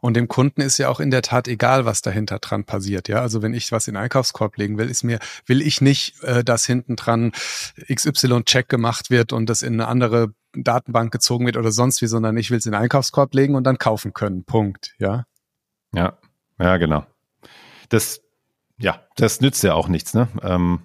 Und 0.00 0.14
dem 0.14 0.28
Kunden 0.28 0.60
ist 0.60 0.78
ja 0.78 0.88
auch 0.88 1.00
in 1.00 1.10
der 1.10 1.22
Tat 1.22 1.48
egal, 1.48 1.84
was 1.84 2.02
dahinter 2.02 2.38
dran 2.38 2.64
passiert. 2.64 3.08
Ja, 3.08 3.20
also 3.20 3.42
wenn 3.42 3.54
ich 3.54 3.72
was 3.72 3.88
in 3.88 3.94
den 3.94 4.02
Einkaufskorb 4.02 4.56
legen 4.56 4.78
will, 4.78 4.88
ist 4.88 5.04
mir, 5.04 5.18
will 5.46 5.62
ich 5.62 5.80
nicht, 5.80 6.22
äh, 6.22 6.44
dass 6.44 6.66
hinten 6.66 6.96
dran 6.96 7.32
XY-Check 7.92 8.68
gemacht 8.68 9.10
wird 9.10 9.32
und 9.32 9.46
das 9.46 9.62
in 9.62 9.74
eine 9.74 9.88
andere 9.88 10.34
Datenbank 10.52 11.12
gezogen 11.12 11.46
wird 11.46 11.56
oder 11.56 11.72
sonst 11.72 12.00
wie, 12.02 12.06
sondern 12.06 12.36
ich 12.36 12.50
will 12.50 12.58
es 12.58 12.66
in 12.66 12.72
den 12.72 12.80
Einkaufskorb 12.80 13.34
legen 13.34 13.54
und 13.54 13.64
dann 13.64 13.78
kaufen 13.78 14.12
können. 14.12 14.44
Punkt. 14.44 14.94
Ja. 14.98 15.26
Ja, 15.94 16.18
ja, 16.58 16.76
genau. 16.76 17.04
Das, 17.88 18.20
ja, 18.78 19.02
das 19.16 19.40
nützt 19.40 19.62
ja 19.62 19.74
auch 19.74 19.88
nichts, 19.88 20.14
ne? 20.14 20.28
Ähm, 20.42 20.80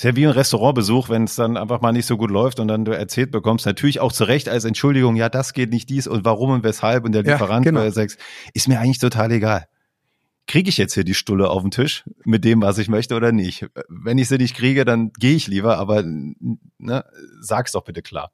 ist 0.00 0.04
ja 0.04 0.16
wie 0.16 0.26
ein 0.26 0.32
Restaurantbesuch, 0.32 1.10
wenn 1.10 1.24
es 1.24 1.34
dann 1.34 1.58
einfach 1.58 1.82
mal 1.82 1.92
nicht 1.92 2.06
so 2.06 2.16
gut 2.16 2.30
läuft 2.30 2.58
und 2.58 2.68
dann 2.68 2.86
du 2.86 2.92
erzählt 2.92 3.30
bekommst, 3.30 3.66
natürlich 3.66 4.00
auch 4.00 4.12
zu 4.12 4.24
Recht 4.24 4.48
als 4.48 4.64
Entschuldigung, 4.64 5.14
ja, 5.14 5.28
das 5.28 5.52
geht 5.52 5.68
nicht 5.68 5.90
dies 5.90 6.06
und 6.06 6.24
warum 6.24 6.52
und 6.52 6.64
weshalb 6.64 7.04
und 7.04 7.12
der 7.12 7.22
Lieferant 7.22 7.66
ja, 7.66 7.70
genau. 7.72 7.90
sagst, 7.90 8.18
ist 8.54 8.66
mir 8.66 8.80
eigentlich 8.80 8.98
total 8.98 9.30
egal. 9.30 9.68
Kriege 10.46 10.70
ich 10.70 10.78
jetzt 10.78 10.94
hier 10.94 11.04
die 11.04 11.12
Stulle 11.12 11.50
auf 11.50 11.60
den 11.60 11.70
Tisch 11.70 12.04
mit 12.24 12.46
dem, 12.46 12.62
was 12.62 12.78
ich 12.78 12.88
möchte 12.88 13.14
oder 13.14 13.30
nicht? 13.30 13.66
Wenn 13.90 14.16
ich 14.16 14.28
sie 14.28 14.38
nicht 14.38 14.56
kriege, 14.56 14.86
dann 14.86 15.12
gehe 15.18 15.36
ich 15.36 15.48
lieber, 15.48 15.76
aber 15.76 16.02
ne, 16.02 17.04
sag's 17.42 17.72
doch 17.72 17.84
bitte 17.84 18.00
klar. 18.00 18.32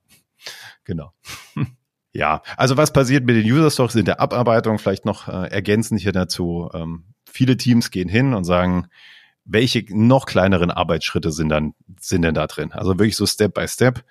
Genau. 0.84 1.12
Ja, 2.12 2.40
also 2.56 2.78
was 2.78 2.94
passiert 2.94 3.26
mit 3.26 3.36
den 3.36 3.44
User 3.44 3.70
Stories 3.70 3.94
in 3.96 4.06
der 4.06 4.20
Abarbeitung? 4.20 4.78
Vielleicht 4.78 5.04
noch 5.04 5.28
äh, 5.28 5.48
ergänzend 5.50 6.00
hier 6.00 6.12
dazu. 6.12 6.70
Ähm, 6.72 7.12
viele 7.30 7.58
Teams 7.58 7.90
gehen 7.90 8.08
hin 8.08 8.32
und 8.32 8.44
sagen, 8.44 8.88
welche 9.46 9.84
noch 9.90 10.26
kleineren 10.26 10.70
Arbeitsschritte 10.70 11.30
sind 11.30 11.48
dann, 11.48 11.74
sind 12.00 12.22
denn 12.22 12.34
da 12.34 12.46
drin? 12.46 12.72
Also 12.72 12.98
wirklich 12.98 13.16
so 13.16 13.26
Step 13.26 13.54
by 13.54 13.66
Step. 13.68 14.04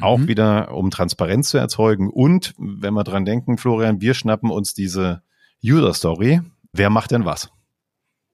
Auch 0.00 0.18
mhm. 0.18 0.28
wieder, 0.28 0.74
um 0.74 0.90
Transparenz 0.90 1.50
zu 1.50 1.58
erzeugen. 1.58 2.10
Und 2.10 2.54
wenn 2.58 2.94
wir 2.94 3.04
dran 3.04 3.24
denken, 3.24 3.56
Florian, 3.58 4.00
wir 4.00 4.14
schnappen 4.14 4.50
uns 4.50 4.74
diese 4.74 5.22
User 5.64 5.94
Story. 5.94 6.40
Wer 6.72 6.90
macht 6.90 7.12
denn 7.12 7.24
was? 7.24 7.50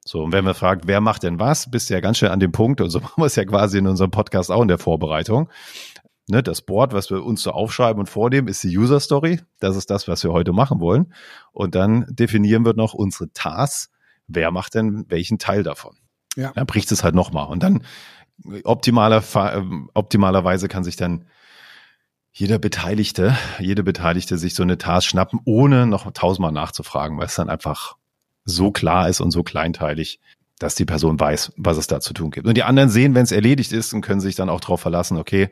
So, 0.03 0.23
und 0.23 0.31
wenn 0.31 0.45
wir 0.45 0.55
fragt, 0.55 0.87
wer 0.87 0.99
macht 0.99 1.21
denn 1.21 1.39
was, 1.39 1.69
bist 1.69 1.89
du 1.89 1.93
ja 1.93 1.99
ganz 1.99 2.17
schnell 2.17 2.31
an 2.31 2.39
dem 2.39 2.51
Punkt, 2.51 2.81
und 2.81 2.89
so 2.89 2.99
machen 3.01 3.21
wir 3.21 3.25
es 3.25 3.35
ja 3.35 3.45
quasi 3.45 3.77
in 3.77 3.85
unserem 3.85 4.09
Podcast 4.09 4.51
auch 4.51 4.63
in 4.63 4.67
der 4.67 4.79
Vorbereitung. 4.79 5.47
Ne, 6.27 6.41
das 6.41 6.61
Board, 6.61 6.93
was 6.93 7.09
wir 7.11 7.23
uns 7.23 7.43
so 7.43 7.51
aufschreiben 7.51 7.99
und 7.99 8.07
vornehmen, 8.07 8.47
ist 8.47 8.63
die 8.63 8.75
User 8.75 8.99
Story. 8.99 9.41
Das 9.59 9.75
ist 9.75 9.89
das, 9.91 10.07
was 10.07 10.23
wir 10.23 10.31
heute 10.31 10.53
machen 10.53 10.79
wollen. 10.79 11.13
Und 11.51 11.75
dann 11.75 12.05
definieren 12.09 12.65
wir 12.65 12.73
noch 12.73 12.93
unsere 12.93 13.31
Tasks. 13.33 13.91
Wer 14.27 14.51
macht 14.51 14.75
denn 14.75 15.05
welchen 15.09 15.39
Teil 15.39 15.63
davon? 15.63 15.97
Ja. 16.35 16.51
Dann 16.53 16.65
bricht 16.65 16.91
es 16.91 17.03
halt 17.03 17.15
nochmal. 17.15 17.47
Und 17.47 17.63
dann 17.63 17.83
optimaler, 18.63 19.23
optimalerweise 19.93 20.67
kann 20.67 20.83
sich 20.83 20.95
dann 20.95 21.25
jeder 22.31 22.59
Beteiligte, 22.59 23.35
jede 23.59 23.83
Beteiligte 23.83 24.37
sich 24.37 24.55
so 24.55 24.63
eine 24.63 24.77
Task 24.77 25.09
schnappen, 25.09 25.39
ohne 25.45 25.85
noch 25.85 26.09
tausendmal 26.11 26.53
nachzufragen, 26.53 27.17
weil 27.17 27.25
es 27.25 27.35
dann 27.35 27.49
einfach 27.49 27.97
so 28.45 28.71
klar 28.71 29.09
ist 29.09 29.19
und 29.19 29.31
so 29.31 29.43
kleinteilig, 29.43 30.19
dass 30.57 30.75
die 30.75 30.85
Person 30.85 31.19
weiß, 31.19 31.53
was 31.57 31.77
es 31.77 31.87
da 31.87 31.99
zu 31.99 32.13
tun 32.13 32.31
gibt. 32.31 32.47
Und 32.47 32.55
die 32.55 32.63
anderen 32.63 32.89
sehen, 32.89 33.15
wenn 33.15 33.23
es 33.23 33.31
erledigt 33.31 33.73
ist 33.73 33.93
und 33.93 34.01
können 34.01 34.21
sich 34.21 34.35
dann 34.35 34.49
auch 34.49 34.61
darauf 34.61 34.79
verlassen, 34.79 35.17
okay, 35.17 35.49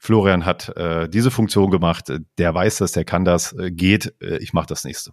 Florian 0.00 0.44
hat 0.44 0.74
äh, 0.76 1.08
diese 1.08 1.30
Funktion 1.30 1.70
gemacht, 1.70 2.12
der 2.38 2.54
weiß 2.54 2.78
das, 2.78 2.92
der 2.92 3.04
kann 3.04 3.24
das, 3.24 3.52
äh, 3.52 3.70
geht, 3.70 4.14
äh, 4.20 4.38
ich 4.38 4.52
mache 4.52 4.66
das 4.66 4.84
nächste. 4.84 5.12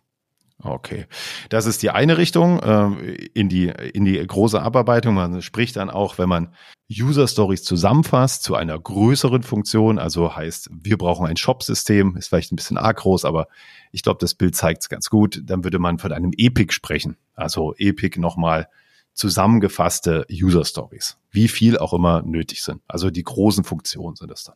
Okay, 0.64 1.08
das 1.50 1.66
ist 1.66 1.82
die 1.82 1.90
eine 1.90 2.18
Richtung 2.18 2.60
äh, 2.60 3.14
in 3.34 3.50
die 3.50 3.68
in 3.68 4.06
die 4.06 4.26
große 4.26 4.62
Abarbeitung. 4.62 5.16
Man 5.16 5.42
spricht 5.42 5.76
dann 5.76 5.90
auch, 5.90 6.20
wenn 6.20 6.30
man 6.30 6.54
User 6.92 7.28
Stories 7.28 7.64
zusammenfasst 7.64 8.44
zu 8.44 8.56
einer 8.56 8.78
größeren 8.78 9.44
Funktion, 9.44 9.98
also 9.98 10.36
heißt, 10.36 10.70
wir 10.72 10.98
brauchen 10.98 11.26
ein 11.26 11.38
Shop-System, 11.38 12.16
ist 12.18 12.28
vielleicht 12.28 12.52
ein 12.52 12.58
bisschen 12.58 12.78
arg 12.78 12.98
groß, 12.98 13.26
aber 13.26 13.48
ich 13.92 14.04
glaube, 14.04 14.20
das 14.20 14.36
Bild 14.36 14.56
zeigt 14.56 14.84
es 14.84 14.90
ganz 14.90 15.10
gut. 15.10 15.42
Dann 15.46 15.64
würde 15.64 15.80
man 15.80 15.98
von 15.98 16.12
einem 16.12 16.32
Epic 16.38 16.74
sprechen, 16.74 17.18
also 17.34 17.74
Epic 17.78 18.20
nochmal 18.20 18.68
zusammengefasste 19.14 20.26
User 20.32 20.64
Stories, 20.66 21.18
wie 21.32 21.48
viel 21.48 21.78
auch 21.78 21.94
immer 21.94 22.22
nötig 22.22 22.62
sind. 22.62 22.82
Also 22.88 23.10
die 23.10 23.24
großen 23.24 23.64
Funktionen 23.64 24.16
sind 24.16 24.30
das 24.30 24.44
dann. 24.44 24.56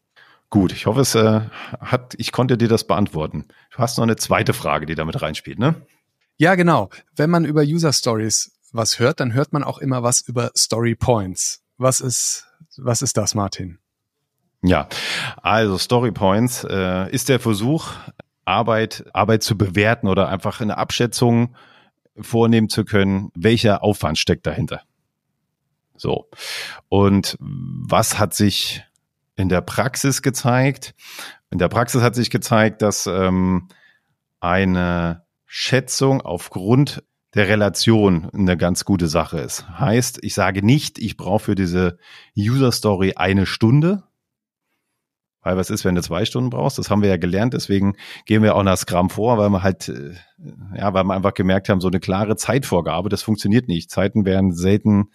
Gut, 0.49 0.71
ich 0.71 0.85
hoffe, 0.85 1.01
es 1.01 1.15
äh, 1.15 1.41
hat, 1.79 2.13
ich 2.17 2.31
konnte 2.31 2.57
dir 2.57 2.67
das 2.67 2.85
beantworten. 2.85 3.45
Du 3.71 3.79
hast 3.79 3.97
noch 3.97 4.03
eine 4.03 4.15
zweite 4.15 4.53
Frage, 4.53 4.85
die 4.85 4.95
damit 4.95 5.21
reinspielt, 5.21 5.59
ne? 5.59 5.75
Ja, 6.38 6.56
genau. 6.56 6.89
Wenn 7.15 7.30
man 7.30 7.45
über 7.45 7.62
User 7.62 7.93
Stories 7.93 8.52
was 8.74 9.00
hört, 9.00 9.19
dann 9.19 9.34
hört 9.34 9.54
man 9.54 9.63
auch 9.63 9.78
immer 9.78 10.04
was 10.04 10.21
über 10.21 10.52
Story 10.56 10.95
Points. 10.95 11.62
Was 11.78 12.02
ist, 12.02 12.45
was 12.78 13.02
ist 13.02 13.15
das, 13.17 13.36
Martin? 13.36 13.80
Ja, 14.62 14.89
also 15.41 15.78
Story 15.78 16.12
Points 16.12 16.65
äh, 16.69 17.10
ist 17.12 17.30
der 17.30 17.39
Versuch, 17.39 17.91
Arbeit, 18.43 19.06
Arbeit 19.13 19.43
zu 19.43 19.58
bewerten 19.58 20.08
oder 20.08 20.30
einfach 20.30 20.60
eine 20.60 20.78
Abschätzung 20.78 21.56
vornehmen 22.19 22.69
zu 22.69 22.86
können, 22.86 23.32
welcher 23.36 23.84
Aufwand 23.84 24.17
steckt 24.17 24.45
dahinter. 24.45 24.82
So. 25.98 26.30
Und 26.89 27.38
was 27.39 28.19
hat 28.19 28.34
sich 28.34 28.84
in 29.36 29.50
der 29.50 29.62
Praxis 29.62 30.21
gezeigt? 30.21 30.95
In 31.50 31.60
der 31.60 31.69
Praxis 31.69 32.02
hat 32.02 32.15
sich 32.15 32.30
gezeigt, 32.30 32.82
dass 32.82 33.08
ähm, 33.08 33.69
eine 34.39 35.24
Schätzung 35.57 36.19
aufgrund 36.19 37.01
der 37.33 37.47
Relation 37.47 38.29
eine 38.33 38.57
ganz 38.57 38.83
gute 38.83 39.07
Sache 39.07 39.39
ist. 39.39 39.65
Heißt, 39.69 40.19
ich 40.21 40.33
sage 40.33 40.61
nicht, 40.65 40.99
ich 40.99 41.15
brauche 41.15 41.45
für 41.45 41.55
diese 41.55 41.97
User 42.37 42.73
Story 42.73 43.13
eine 43.15 43.45
Stunde, 43.45 44.03
weil 45.39 45.55
was 45.55 45.69
ist, 45.69 45.85
wenn 45.85 45.95
du 45.95 46.01
zwei 46.01 46.25
Stunden 46.25 46.49
brauchst? 46.49 46.77
Das 46.77 46.89
haben 46.89 47.01
wir 47.01 47.07
ja 47.07 47.15
gelernt, 47.15 47.53
deswegen 47.53 47.95
gehen 48.25 48.43
wir 48.43 48.53
auch 48.53 48.63
nach 48.63 48.75
Scrum 48.75 49.09
vor, 49.09 49.37
weil 49.37 49.49
wir 49.49 49.63
halt, 49.63 49.87
äh, 49.87 50.15
ja, 50.75 50.93
weil 50.93 51.05
wir 51.05 51.15
einfach 51.15 51.33
gemerkt 51.33 51.69
haben, 51.69 51.79
so 51.79 51.87
eine 51.87 52.01
klare 52.01 52.35
Zeitvorgabe, 52.35 53.07
das 53.07 53.23
funktioniert 53.23 53.69
nicht. 53.69 53.89
Zeiten 53.89 54.25
werden 54.25 54.51
selten, 54.51 55.05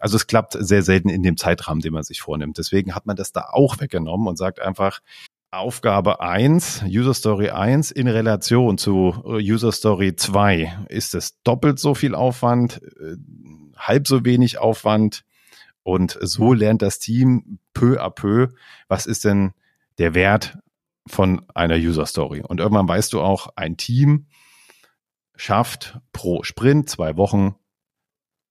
also 0.00 0.16
es 0.16 0.26
klappt 0.26 0.56
sehr 0.58 0.82
selten 0.82 1.10
in 1.10 1.22
dem 1.22 1.36
Zeitrahmen, 1.36 1.82
den 1.82 1.92
man 1.92 2.02
sich 2.02 2.22
vornimmt. 2.22 2.56
Deswegen 2.56 2.94
hat 2.94 3.04
man 3.04 3.16
das 3.16 3.32
da 3.32 3.50
auch 3.52 3.78
weggenommen 3.78 4.26
und 4.26 4.38
sagt 4.38 4.58
einfach, 4.58 5.00
Aufgabe 5.52 6.20
1, 6.20 6.84
User 6.86 7.12
Story 7.12 7.50
1 7.50 7.90
in 7.90 8.08
Relation 8.08 8.78
zu 8.78 9.22
äh, 9.26 9.52
User 9.52 9.70
Story 9.70 10.16
2. 10.16 10.86
Ist 10.88 11.14
es 11.14 11.42
doppelt 11.42 11.78
so 11.78 11.94
viel 11.94 12.14
Aufwand, 12.14 12.80
äh, 12.82 13.16
halb 13.76 14.08
so 14.08 14.24
wenig 14.24 14.58
Aufwand? 14.58 15.24
Und 15.82 16.16
so 16.22 16.54
lernt 16.54 16.80
das 16.80 17.00
Team 17.00 17.58
peu 17.74 18.00
à 18.00 18.08
peu, 18.08 18.48
was 18.88 19.04
ist 19.04 19.24
denn 19.24 19.52
der 19.98 20.14
Wert 20.14 20.56
von 21.06 21.42
einer 21.54 21.76
User 21.76 22.06
Story. 22.06 22.40
Und 22.40 22.60
irgendwann 22.60 22.88
weißt 22.88 23.12
du 23.12 23.20
auch, 23.20 23.48
ein 23.54 23.76
Team 23.76 24.26
schafft 25.36 25.98
pro 26.12 26.44
Sprint, 26.44 26.88
zwei 26.88 27.16
Wochen, 27.18 27.56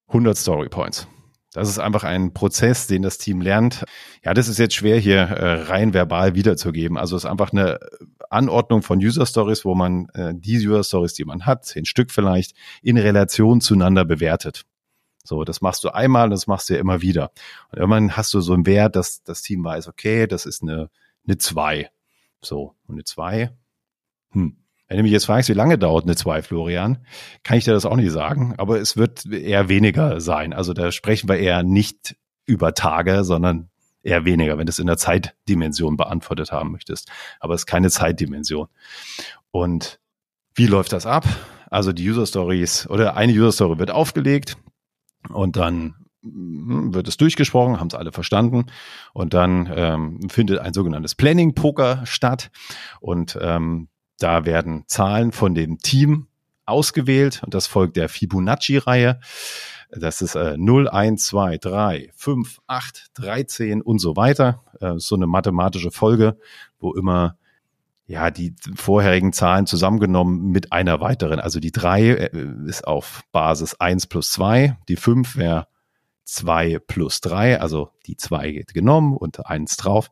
100 0.07 0.37
Story 0.37 0.69
Points. 0.69 1.07
Das 1.53 1.67
ist 1.67 1.79
einfach 1.79 2.05
ein 2.05 2.33
Prozess, 2.33 2.87
den 2.87 3.01
das 3.01 3.17
Team 3.17 3.41
lernt. 3.41 3.83
Ja, 4.23 4.33
das 4.33 4.47
ist 4.47 4.57
jetzt 4.57 4.73
schwer 4.73 4.97
hier 4.97 5.19
äh, 5.19 5.63
rein 5.63 5.93
verbal 5.93 6.33
wiederzugeben. 6.33 6.97
Also 6.97 7.17
es 7.17 7.25
ist 7.25 7.29
einfach 7.29 7.51
eine 7.51 7.77
Anordnung 8.29 8.83
von 8.83 8.99
User 8.99 9.25
Stories, 9.25 9.65
wo 9.65 9.75
man 9.75 10.07
äh, 10.13 10.33
die 10.33 10.65
User 10.65 10.83
Stories, 10.83 11.13
die 11.13 11.25
man 11.25 11.45
hat, 11.45 11.65
zehn 11.65 11.83
Stück 11.85 12.11
vielleicht, 12.11 12.55
in 12.81 12.97
Relation 12.97 13.59
zueinander 13.59 14.05
bewertet. 14.05 14.63
So, 15.23 15.43
das 15.43 15.61
machst 15.61 15.83
du 15.83 15.89
einmal, 15.89 16.29
das 16.29 16.47
machst 16.47 16.69
du 16.69 16.73
ja 16.73 16.79
immer 16.79 17.01
wieder. 17.01 17.31
Und 17.71 17.79
irgendwann 17.79 18.15
hast 18.15 18.33
du 18.33 18.39
so 18.39 18.53
einen 18.53 18.65
Wert, 18.65 18.95
dass 18.95 19.21
das 19.23 19.41
Team 19.41 19.63
weiß, 19.63 19.87
okay, 19.89 20.27
das 20.27 20.45
ist 20.45 20.63
eine, 20.63 20.89
eine 21.27 21.37
zwei. 21.37 21.91
So, 22.41 22.75
und 22.87 22.95
eine 22.95 23.03
zwei. 23.03 23.51
Hm, 24.31 24.57
wenn 24.91 24.97
du 24.97 25.03
mich 25.03 25.13
jetzt 25.13 25.27
fragst, 25.27 25.47
wie 25.47 25.53
lange 25.53 25.77
dauert 25.77 26.03
eine 26.03 26.17
2, 26.17 26.41
Florian, 26.41 26.97
kann 27.43 27.57
ich 27.57 27.63
dir 27.63 27.71
das 27.71 27.85
auch 27.85 27.95
nicht 27.95 28.11
sagen, 28.11 28.55
aber 28.57 28.81
es 28.81 28.97
wird 28.97 29.25
eher 29.25 29.69
weniger 29.69 30.19
sein. 30.19 30.51
Also 30.51 30.73
da 30.73 30.91
sprechen 30.91 31.29
wir 31.29 31.37
eher 31.37 31.63
nicht 31.63 32.17
über 32.45 32.73
Tage, 32.73 33.23
sondern 33.23 33.69
eher 34.03 34.25
weniger, 34.25 34.57
wenn 34.57 34.65
du 34.65 34.69
es 34.69 34.79
in 34.79 34.87
der 34.87 34.97
Zeitdimension 34.97 35.95
beantwortet 35.95 36.51
haben 36.51 36.73
möchtest. 36.73 37.09
Aber 37.39 37.53
es 37.53 37.61
ist 37.61 37.67
keine 37.67 37.89
Zeitdimension. 37.89 38.67
Und 39.51 40.01
wie 40.55 40.67
läuft 40.67 40.91
das 40.91 41.05
ab? 41.05 41.25
Also 41.69 41.93
die 41.93 42.09
User 42.09 42.25
Stories 42.25 42.85
oder 42.89 43.15
eine 43.15 43.31
User 43.31 43.53
Story 43.53 43.79
wird 43.79 43.91
aufgelegt 43.91 44.57
und 45.29 45.55
dann 45.55 45.95
hm, 46.21 46.93
wird 46.93 47.07
es 47.07 47.15
durchgesprochen, 47.15 47.79
haben 47.79 47.87
es 47.87 47.95
alle 47.95 48.11
verstanden 48.11 48.65
und 49.13 49.33
dann 49.33 49.71
ähm, 49.73 50.29
findet 50.29 50.59
ein 50.59 50.73
sogenanntes 50.73 51.15
Planning 51.15 51.55
Poker 51.55 52.05
statt 52.05 52.51
und 52.99 53.39
ähm, 53.41 53.87
da 54.21 54.45
werden 54.45 54.83
Zahlen 54.87 55.31
von 55.31 55.55
dem 55.55 55.79
Team 55.79 56.27
ausgewählt 56.65 57.41
und 57.43 57.53
das 57.53 57.67
folgt 57.67 57.97
der 57.97 58.09
Fibonacci-Reihe. 58.09 59.19
Das 59.91 60.21
ist 60.21 60.35
äh, 60.35 60.55
0, 60.57 60.87
1, 60.87 61.25
2, 61.25 61.57
3, 61.57 62.11
5, 62.15 62.61
8, 62.67 63.11
13 63.15 63.81
und 63.81 63.99
so 63.99 64.15
weiter. 64.15 64.63
Äh, 64.79 64.93
so 64.97 65.15
eine 65.15 65.27
mathematische 65.27 65.91
Folge, 65.91 66.37
wo 66.79 66.93
immer 66.93 67.37
ja 68.05 68.31
die 68.31 68.53
vorherigen 68.75 69.33
Zahlen 69.33 69.65
zusammengenommen 69.65 70.51
mit 70.51 70.71
einer 70.71 71.01
weiteren. 71.01 71.39
Also 71.39 71.59
die 71.59 71.71
3 71.71 72.01
äh, 72.01 72.29
ist 72.67 72.87
auf 72.87 73.23
Basis 73.31 73.75
1 73.79 74.07
plus 74.07 74.31
2, 74.31 74.77
die 74.87 74.95
5 74.95 75.35
wäre 75.35 75.67
2 76.23 76.79
plus 76.79 77.19
3, 77.21 77.59
also 77.59 77.91
die 78.05 78.15
2 78.15 78.63
genommen 78.73 79.17
und 79.17 79.45
1 79.45 79.75
drauf. 79.77 80.09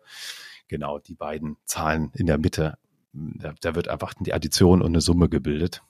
Genau, 0.67 0.99
die 0.99 1.15
beiden 1.15 1.57
Zahlen 1.65 2.11
in 2.13 2.25
der 2.25 2.37
Mitte 2.37 2.77
da, 3.13 3.53
da 3.61 3.75
wird 3.75 3.87
einfach 3.87 4.13
die 4.19 4.33
Addition 4.33 4.81
und 4.81 4.87
eine 4.89 5.01
Summe 5.01 5.29
gebildet. 5.29 5.81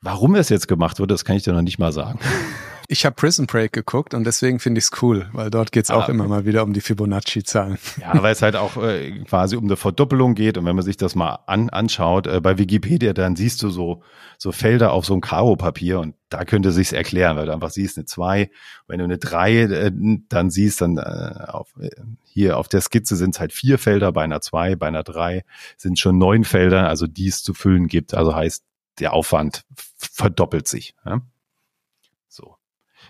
Warum 0.00 0.34
es 0.36 0.48
jetzt 0.48 0.68
gemacht 0.68 1.00
wurde, 1.00 1.14
das 1.14 1.24
kann 1.24 1.36
ich 1.36 1.42
dir 1.42 1.52
noch 1.52 1.62
nicht 1.62 1.78
mal 1.78 1.92
sagen. 1.92 2.18
Ich 2.90 3.04
habe 3.04 3.14
Prison 3.14 3.46
Break 3.46 3.74
geguckt 3.74 4.14
und 4.14 4.24
deswegen 4.24 4.60
finde 4.60 4.78
ich 4.78 4.86
es 4.86 5.02
cool, 5.02 5.28
weil 5.34 5.50
dort 5.50 5.72
geht 5.72 5.84
es 5.84 5.90
auch 5.90 6.08
ah, 6.08 6.10
immer 6.10 6.26
mal 6.26 6.46
wieder 6.46 6.62
um 6.62 6.72
die 6.72 6.80
Fibonacci-Zahlen. 6.80 7.76
Ja, 8.00 8.22
weil 8.22 8.32
es 8.32 8.40
halt 8.40 8.56
auch 8.56 8.82
äh, 8.82 9.10
quasi 9.24 9.56
um 9.56 9.64
eine 9.64 9.76
Verdoppelung 9.76 10.34
geht 10.34 10.56
und 10.56 10.64
wenn 10.64 10.74
man 10.74 10.86
sich 10.86 10.96
das 10.96 11.14
mal 11.14 11.40
an, 11.46 11.68
anschaut, 11.68 12.26
äh, 12.26 12.40
bei 12.40 12.56
Wikipedia, 12.56 13.12
dann 13.12 13.36
siehst 13.36 13.62
du 13.62 13.68
so, 13.68 14.02
so 14.38 14.52
Felder 14.52 14.92
auf 14.92 15.04
so 15.04 15.12
einem 15.12 15.20
Karo-Papier 15.20 16.00
und 16.00 16.14
da 16.30 16.46
könnte 16.46 16.72
sich's 16.72 16.92
erklären, 16.92 17.36
weil 17.36 17.44
du 17.44 17.52
einfach 17.52 17.68
siehst 17.68 17.98
eine 17.98 18.06
2, 18.06 18.50
wenn 18.86 18.98
du 19.00 19.04
eine 19.04 19.18
3 19.18 19.54
äh, 19.54 19.92
dann 20.30 20.48
siehst, 20.48 20.80
dann 20.80 20.96
äh, 20.96 21.44
auf, 21.48 21.74
äh, 21.78 21.90
hier 22.24 22.56
auf 22.56 22.68
der 22.68 22.80
Skizze 22.80 23.16
sind 23.16 23.34
es 23.34 23.40
halt 23.40 23.52
vier 23.52 23.78
Felder, 23.78 24.12
bei 24.12 24.24
einer 24.24 24.40
2, 24.40 24.76
bei 24.76 24.88
einer 24.88 25.02
3 25.02 25.44
sind 25.76 25.98
schon 25.98 26.16
neun 26.16 26.44
Felder, 26.44 26.88
also 26.88 27.06
die 27.06 27.28
es 27.28 27.42
zu 27.42 27.52
füllen 27.52 27.86
gibt, 27.86 28.14
also 28.14 28.34
heißt, 28.34 28.64
der 28.98 29.12
Aufwand 29.12 29.64
verdoppelt 29.98 30.66
sich. 30.66 30.94
Ja? 31.04 31.20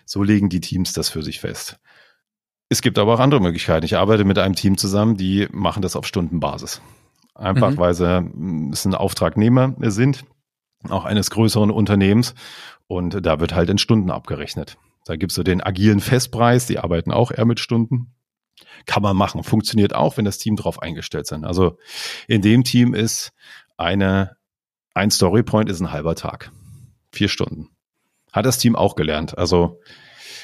So 0.08 0.22
legen 0.22 0.48
die 0.48 0.60
Teams 0.60 0.94
das 0.94 1.10
für 1.10 1.22
sich 1.22 1.38
fest. 1.38 1.78
Es 2.70 2.80
gibt 2.80 2.98
aber 2.98 3.12
auch 3.12 3.20
andere 3.20 3.42
Möglichkeiten. 3.42 3.84
Ich 3.84 3.98
arbeite 3.98 4.24
mit 4.24 4.38
einem 4.38 4.54
Team 4.54 4.78
zusammen, 4.78 5.18
die 5.18 5.48
machen 5.52 5.82
das 5.82 5.96
auf 5.96 6.06
Stundenbasis. 6.06 6.80
Einfach, 7.34 7.72
mhm. 7.72 7.76
weil 7.76 7.92
sie 7.92 8.16
hm, 8.16 8.70
es 8.72 8.86
ein 8.86 8.94
Auftragnehmer 8.94 9.74
sind, 9.82 10.24
auch 10.88 11.04
eines 11.04 11.28
größeren 11.28 11.70
Unternehmens. 11.70 12.34
Und 12.86 13.26
da 13.26 13.38
wird 13.38 13.54
halt 13.54 13.68
in 13.68 13.76
Stunden 13.76 14.10
abgerechnet. 14.10 14.78
Da 15.04 15.16
gibt's 15.16 15.34
so 15.34 15.42
den 15.42 15.62
agilen 15.62 16.00
Festpreis, 16.00 16.66
die 16.66 16.78
arbeiten 16.78 17.12
auch 17.12 17.30
eher 17.30 17.44
mit 17.44 17.60
Stunden. 17.60 18.14
Kann 18.86 19.02
man 19.02 19.14
machen. 19.14 19.44
Funktioniert 19.44 19.94
auch, 19.94 20.16
wenn 20.16 20.24
das 20.24 20.38
Team 20.38 20.56
drauf 20.56 20.80
eingestellt 20.80 21.26
sind. 21.26 21.44
Also 21.44 21.76
in 22.28 22.40
dem 22.40 22.64
Team 22.64 22.94
ist 22.94 23.32
eine, 23.76 24.38
ein 24.94 25.10
Storypoint 25.10 25.68
ist 25.68 25.80
ein 25.80 25.92
halber 25.92 26.14
Tag. 26.14 26.50
Vier 27.12 27.28
Stunden 27.28 27.68
hat 28.32 28.46
das 28.46 28.58
Team 28.58 28.76
auch 28.76 28.94
gelernt. 28.94 29.36
Also 29.36 29.80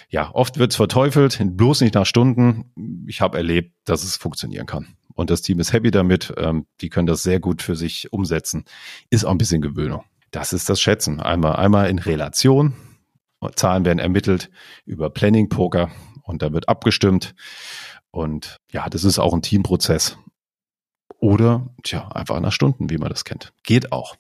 ja, 0.08 0.30
oft 0.32 0.58
wird 0.58 0.72
es 0.72 0.76
verteufelt, 0.76 1.40
bloß 1.42 1.80
nicht 1.80 1.94
nach 1.94 2.06
Stunden. 2.06 3.04
Ich 3.06 3.20
habe 3.20 3.36
erlebt, 3.36 3.74
dass 3.84 4.04
es 4.04 4.16
funktionieren 4.16 4.66
kann. 4.66 4.96
Und 5.14 5.30
das 5.30 5.42
Team 5.42 5.60
ist 5.60 5.72
happy 5.72 5.90
damit. 5.90 6.32
Ähm, 6.36 6.66
die 6.80 6.88
können 6.88 7.06
das 7.06 7.22
sehr 7.22 7.40
gut 7.40 7.62
für 7.62 7.76
sich 7.76 8.12
umsetzen. 8.12 8.64
Ist 9.10 9.24
auch 9.24 9.30
ein 9.30 9.38
bisschen 9.38 9.62
Gewöhnung. 9.62 10.04
Das 10.30 10.52
ist 10.52 10.68
das 10.68 10.80
Schätzen. 10.80 11.20
Einmal, 11.20 11.56
einmal 11.56 11.88
in 11.88 11.98
Relation. 11.98 12.74
Zahlen 13.56 13.84
werden 13.84 13.98
ermittelt 13.98 14.50
über 14.86 15.10
Planning 15.10 15.48
Poker 15.48 15.90
und 16.22 16.42
da 16.42 16.52
wird 16.52 16.68
abgestimmt. 16.68 17.34
Und 18.10 18.58
ja, 18.72 18.88
das 18.88 19.04
ist 19.04 19.18
auch 19.18 19.34
ein 19.34 19.42
Teamprozess. 19.42 20.16
Oder, 21.18 21.74
tja, 21.82 22.08
einfach 22.08 22.40
nach 22.40 22.52
Stunden, 22.52 22.90
wie 22.90 22.98
man 22.98 23.10
das 23.10 23.24
kennt. 23.24 23.52
Geht 23.62 23.92
auch. 23.92 24.16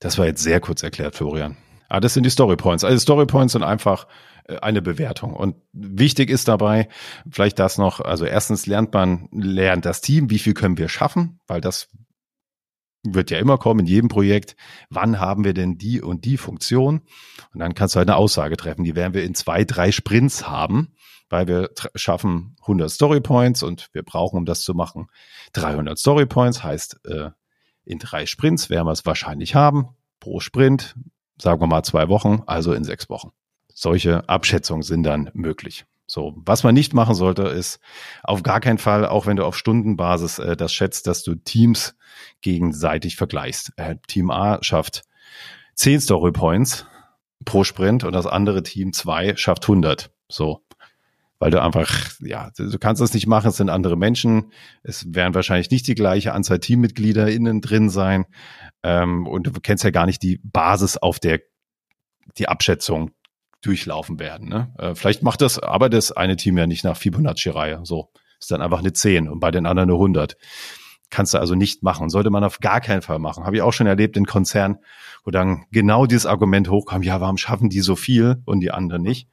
Das 0.00 0.18
war 0.18 0.26
jetzt 0.26 0.42
sehr 0.42 0.60
kurz 0.60 0.82
erklärt, 0.82 1.14
Florian. 1.16 1.56
Ah, 1.88 2.00
das 2.00 2.14
sind 2.14 2.24
die 2.24 2.30
Story 2.30 2.56
Points. 2.56 2.84
Also 2.84 2.98
Story 2.98 3.26
Points 3.26 3.52
sind 3.52 3.62
einfach 3.62 4.06
äh, 4.48 4.58
eine 4.58 4.82
Bewertung. 4.82 5.34
Und 5.34 5.56
wichtig 5.72 6.30
ist 6.30 6.48
dabei, 6.48 6.88
vielleicht 7.30 7.58
das 7.58 7.78
noch, 7.78 8.00
also 8.00 8.24
erstens 8.24 8.66
lernt 8.66 8.92
man, 8.92 9.28
lernt 9.32 9.84
das 9.84 10.00
Team, 10.00 10.30
wie 10.30 10.38
viel 10.38 10.54
können 10.54 10.78
wir 10.78 10.88
schaffen, 10.88 11.40
weil 11.46 11.60
das 11.60 11.88
wird 13.04 13.30
ja 13.30 13.38
immer 13.38 13.58
kommen 13.58 13.80
in 13.80 13.86
jedem 13.86 14.08
Projekt. 14.08 14.56
Wann 14.90 15.20
haben 15.20 15.44
wir 15.44 15.54
denn 15.54 15.78
die 15.78 16.00
und 16.00 16.24
die 16.24 16.36
Funktion? 16.36 17.02
Und 17.52 17.60
dann 17.60 17.74
kannst 17.74 17.94
du 17.94 17.98
halt 17.98 18.08
eine 18.08 18.16
Aussage 18.16 18.56
treffen. 18.56 18.84
Die 18.84 18.96
werden 18.96 19.14
wir 19.14 19.22
in 19.22 19.34
zwei, 19.34 19.64
drei 19.64 19.92
Sprints 19.92 20.48
haben, 20.48 20.94
weil 21.28 21.46
wir 21.46 21.70
schaffen 21.94 22.56
100 22.62 22.90
Story 22.90 23.20
Points 23.20 23.62
und 23.62 23.90
wir 23.92 24.02
brauchen, 24.02 24.38
um 24.38 24.44
das 24.44 24.62
zu 24.62 24.74
machen, 24.74 25.06
300 25.52 25.98
Story 25.98 26.26
Points. 26.26 26.64
Heißt, 26.64 27.00
äh, 27.06 27.30
in 27.86 27.98
drei 27.98 28.26
Sprints 28.26 28.68
werden 28.68 28.86
wir 28.86 28.92
es 28.92 29.06
wahrscheinlich 29.06 29.54
haben. 29.54 29.88
Pro 30.20 30.40
Sprint, 30.40 30.96
sagen 31.40 31.60
wir 31.60 31.66
mal 31.66 31.82
zwei 31.82 32.08
Wochen, 32.08 32.42
also 32.46 32.72
in 32.72 32.84
sechs 32.84 33.08
Wochen. 33.08 33.30
Solche 33.72 34.28
Abschätzungen 34.28 34.82
sind 34.82 35.04
dann 35.04 35.30
möglich. 35.32 35.86
So, 36.08 36.34
was 36.36 36.62
man 36.62 36.74
nicht 36.74 36.94
machen 36.94 37.14
sollte, 37.14 37.42
ist 37.42 37.80
auf 38.22 38.42
gar 38.42 38.60
keinen 38.60 38.78
Fall, 38.78 39.06
auch 39.06 39.26
wenn 39.26 39.36
du 39.36 39.44
auf 39.44 39.56
Stundenbasis 39.56 40.38
äh, 40.38 40.56
das 40.56 40.72
schätzt, 40.72 41.06
dass 41.06 41.22
du 41.22 41.34
Teams 41.34 41.96
gegenseitig 42.42 43.16
vergleichst. 43.16 43.72
Äh, 43.76 43.96
Team 44.06 44.30
A 44.30 44.62
schafft 44.62 45.02
10 45.74 46.00
Story 46.00 46.32
Points 46.32 46.86
pro 47.44 47.64
Sprint 47.64 48.04
und 48.04 48.12
das 48.12 48.26
andere 48.26 48.62
Team 48.62 48.92
2 48.92 49.36
schafft 49.36 49.64
100. 49.64 50.10
So, 50.28 50.62
weil 51.38 51.50
du 51.50 51.62
einfach, 51.62 52.12
ja, 52.20 52.50
du 52.56 52.78
kannst 52.78 53.02
das 53.02 53.12
nicht 53.14 53.26
machen, 53.26 53.48
es 53.48 53.56
sind 53.56 53.68
andere 53.68 53.96
Menschen, 53.96 54.52
es 54.82 55.14
werden 55.14 55.34
wahrscheinlich 55.34 55.70
nicht 55.70 55.86
die 55.86 55.94
gleiche 55.94 56.32
Anzahl 56.32 56.58
Teammitglieder 56.58 57.28
innen 57.28 57.60
drin 57.60 57.90
sein 57.90 58.24
ähm, 58.82 59.26
und 59.26 59.46
du 59.46 59.52
kennst 59.60 59.84
ja 59.84 59.90
gar 59.90 60.06
nicht 60.06 60.22
die 60.22 60.40
Basis, 60.42 60.96
auf 60.96 61.18
der 61.18 61.40
die 62.38 62.48
Abschätzung 62.48 63.12
durchlaufen 63.62 64.18
werden. 64.18 64.48
Ne? 64.48 64.74
Äh, 64.78 64.94
vielleicht 64.94 65.22
macht 65.22 65.40
das 65.40 65.58
aber 65.58 65.88
das 65.88 66.12
eine 66.12 66.36
Team 66.36 66.56
ja 66.58 66.66
nicht 66.66 66.84
nach 66.84 66.96
Fibonacci-Reihe, 66.96 67.80
so 67.84 68.10
ist 68.40 68.50
dann 68.50 68.62
einfach 68.62 68.80
eine 68.80 68.92
10 68.92 69.28
und 69.28 69.40
bei 69.40 69.50
den 69.50 69.66
anderen 69.66 69.90
eine 69.90 69.98
100. 69.98 70.36
Kannst 71.08 71.34
du 71.34 71.38
also 71.38 71.54
nicht 71.54 71.82
machen. 71.82 72.10
Sollte 72.10 72.30
man 72.30 72.42
auf 72.42 72.58
gar 72.58 72.80
keinen 72.80 73.00
Fall 73.00 73.18
machen. 73.18 73.44
Habe 73.44 73.56
ich 73.56 73.62
auch 73.62 73.72
schon 73.72 73.86
erlebt 73.86 74.16
in 74.16 74.26
Konzernen, 74.26 74.78
wo 75.24 75.30
dann 75.30 75.64
genau 75.70 76.06
dieses 76.06 76.26
Argument 76.26 76.68
hochkam, 76.68 77.02
ja, 77.02 77.20
warum 77.20 77.36
schaffen 77.36 77.70
die 77.70 77.80
so 77.80 77.94
viel 77.94 78.42
und 78.44 78.60
die 78.60 78.72
anderen 78.72 79.02
nicht? 79.02 79.28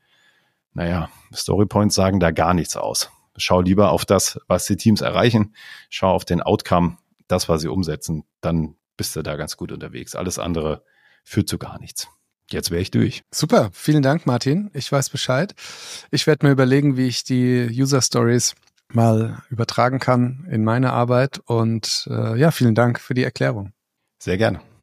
Naja, 0.74 1.10
Storypoints 1.34 1.96
sagen 1.96 2.20
da 2.20 2.32
gar 2.32 2.54
nichts 2.54 2.76
aus. 2.76 3.10
Schau 3.38 3.62
lieber 3.62 3.92
auf 3.92 4.06
das, 4.06 4.40
was 4.48 4.66
die 4.66 4.78
Teams 4.78 5.02
erreichen. 5.02 5.56
Schau 5.90 6.12
auf 6.12 6.26
den 6.26 6.42
Outcome, 6.42 6.98
das, 7.28 7.50
was 7.50 7.62
sie 7.62 7.68
umsetzen. 7.68 8.26
Dann 8.42 8.76
bist 8.98 9.16
du 9.16 9.24
da 9.24 9.36
ganz 9.36 9.58
gut 9.58 9.72
unterwegs. 9.72 10.16
Alles 10.16 10.40
andere 10.40 10.84
führt 11.24 11.50
zu 11.50 11.58
gar 11.58 11.80
nichts. 11.80 12.08
Jetzt 12.50 12.70
wäre 12.70 12.82
ich 12.82 12.92
durch. 12.92 13.24
Super, 13.32 13.70
vielen 13.74 14.04
Dank, 14.04 14.26
Martin. 14.26 14.70
Ich 14.74 14.92
weiß 14.92 15.10
Bescheid. 15.10 15.56
Ich 16.12 16.28
werde 16.28 16.46
mir 16.46 16.52
überlegen, 16.52 16.98
wie 16.98 17.08
ich 17.08 17.24
die 17.24 17.68
User 17.72 18.02
Stories 18.02 18.54
mal 18.90 19.42
übertragen 19.50 20.00
kann 20.00 20.46
in 20.52 20.64
meine 20.64 20.92
Arbeit. 20.94 21.40
Und 21.46 22.08
äh, 22.12 22.38
ja, 22.38 22.52
vielen 22.52 22.76
Dank 22.76 23.00
für 23.00 23.14
die 23.14 23.24
Erklärung. 23.24 23.74
Sehr 24.20 24.38
gerne. 24.38 24.62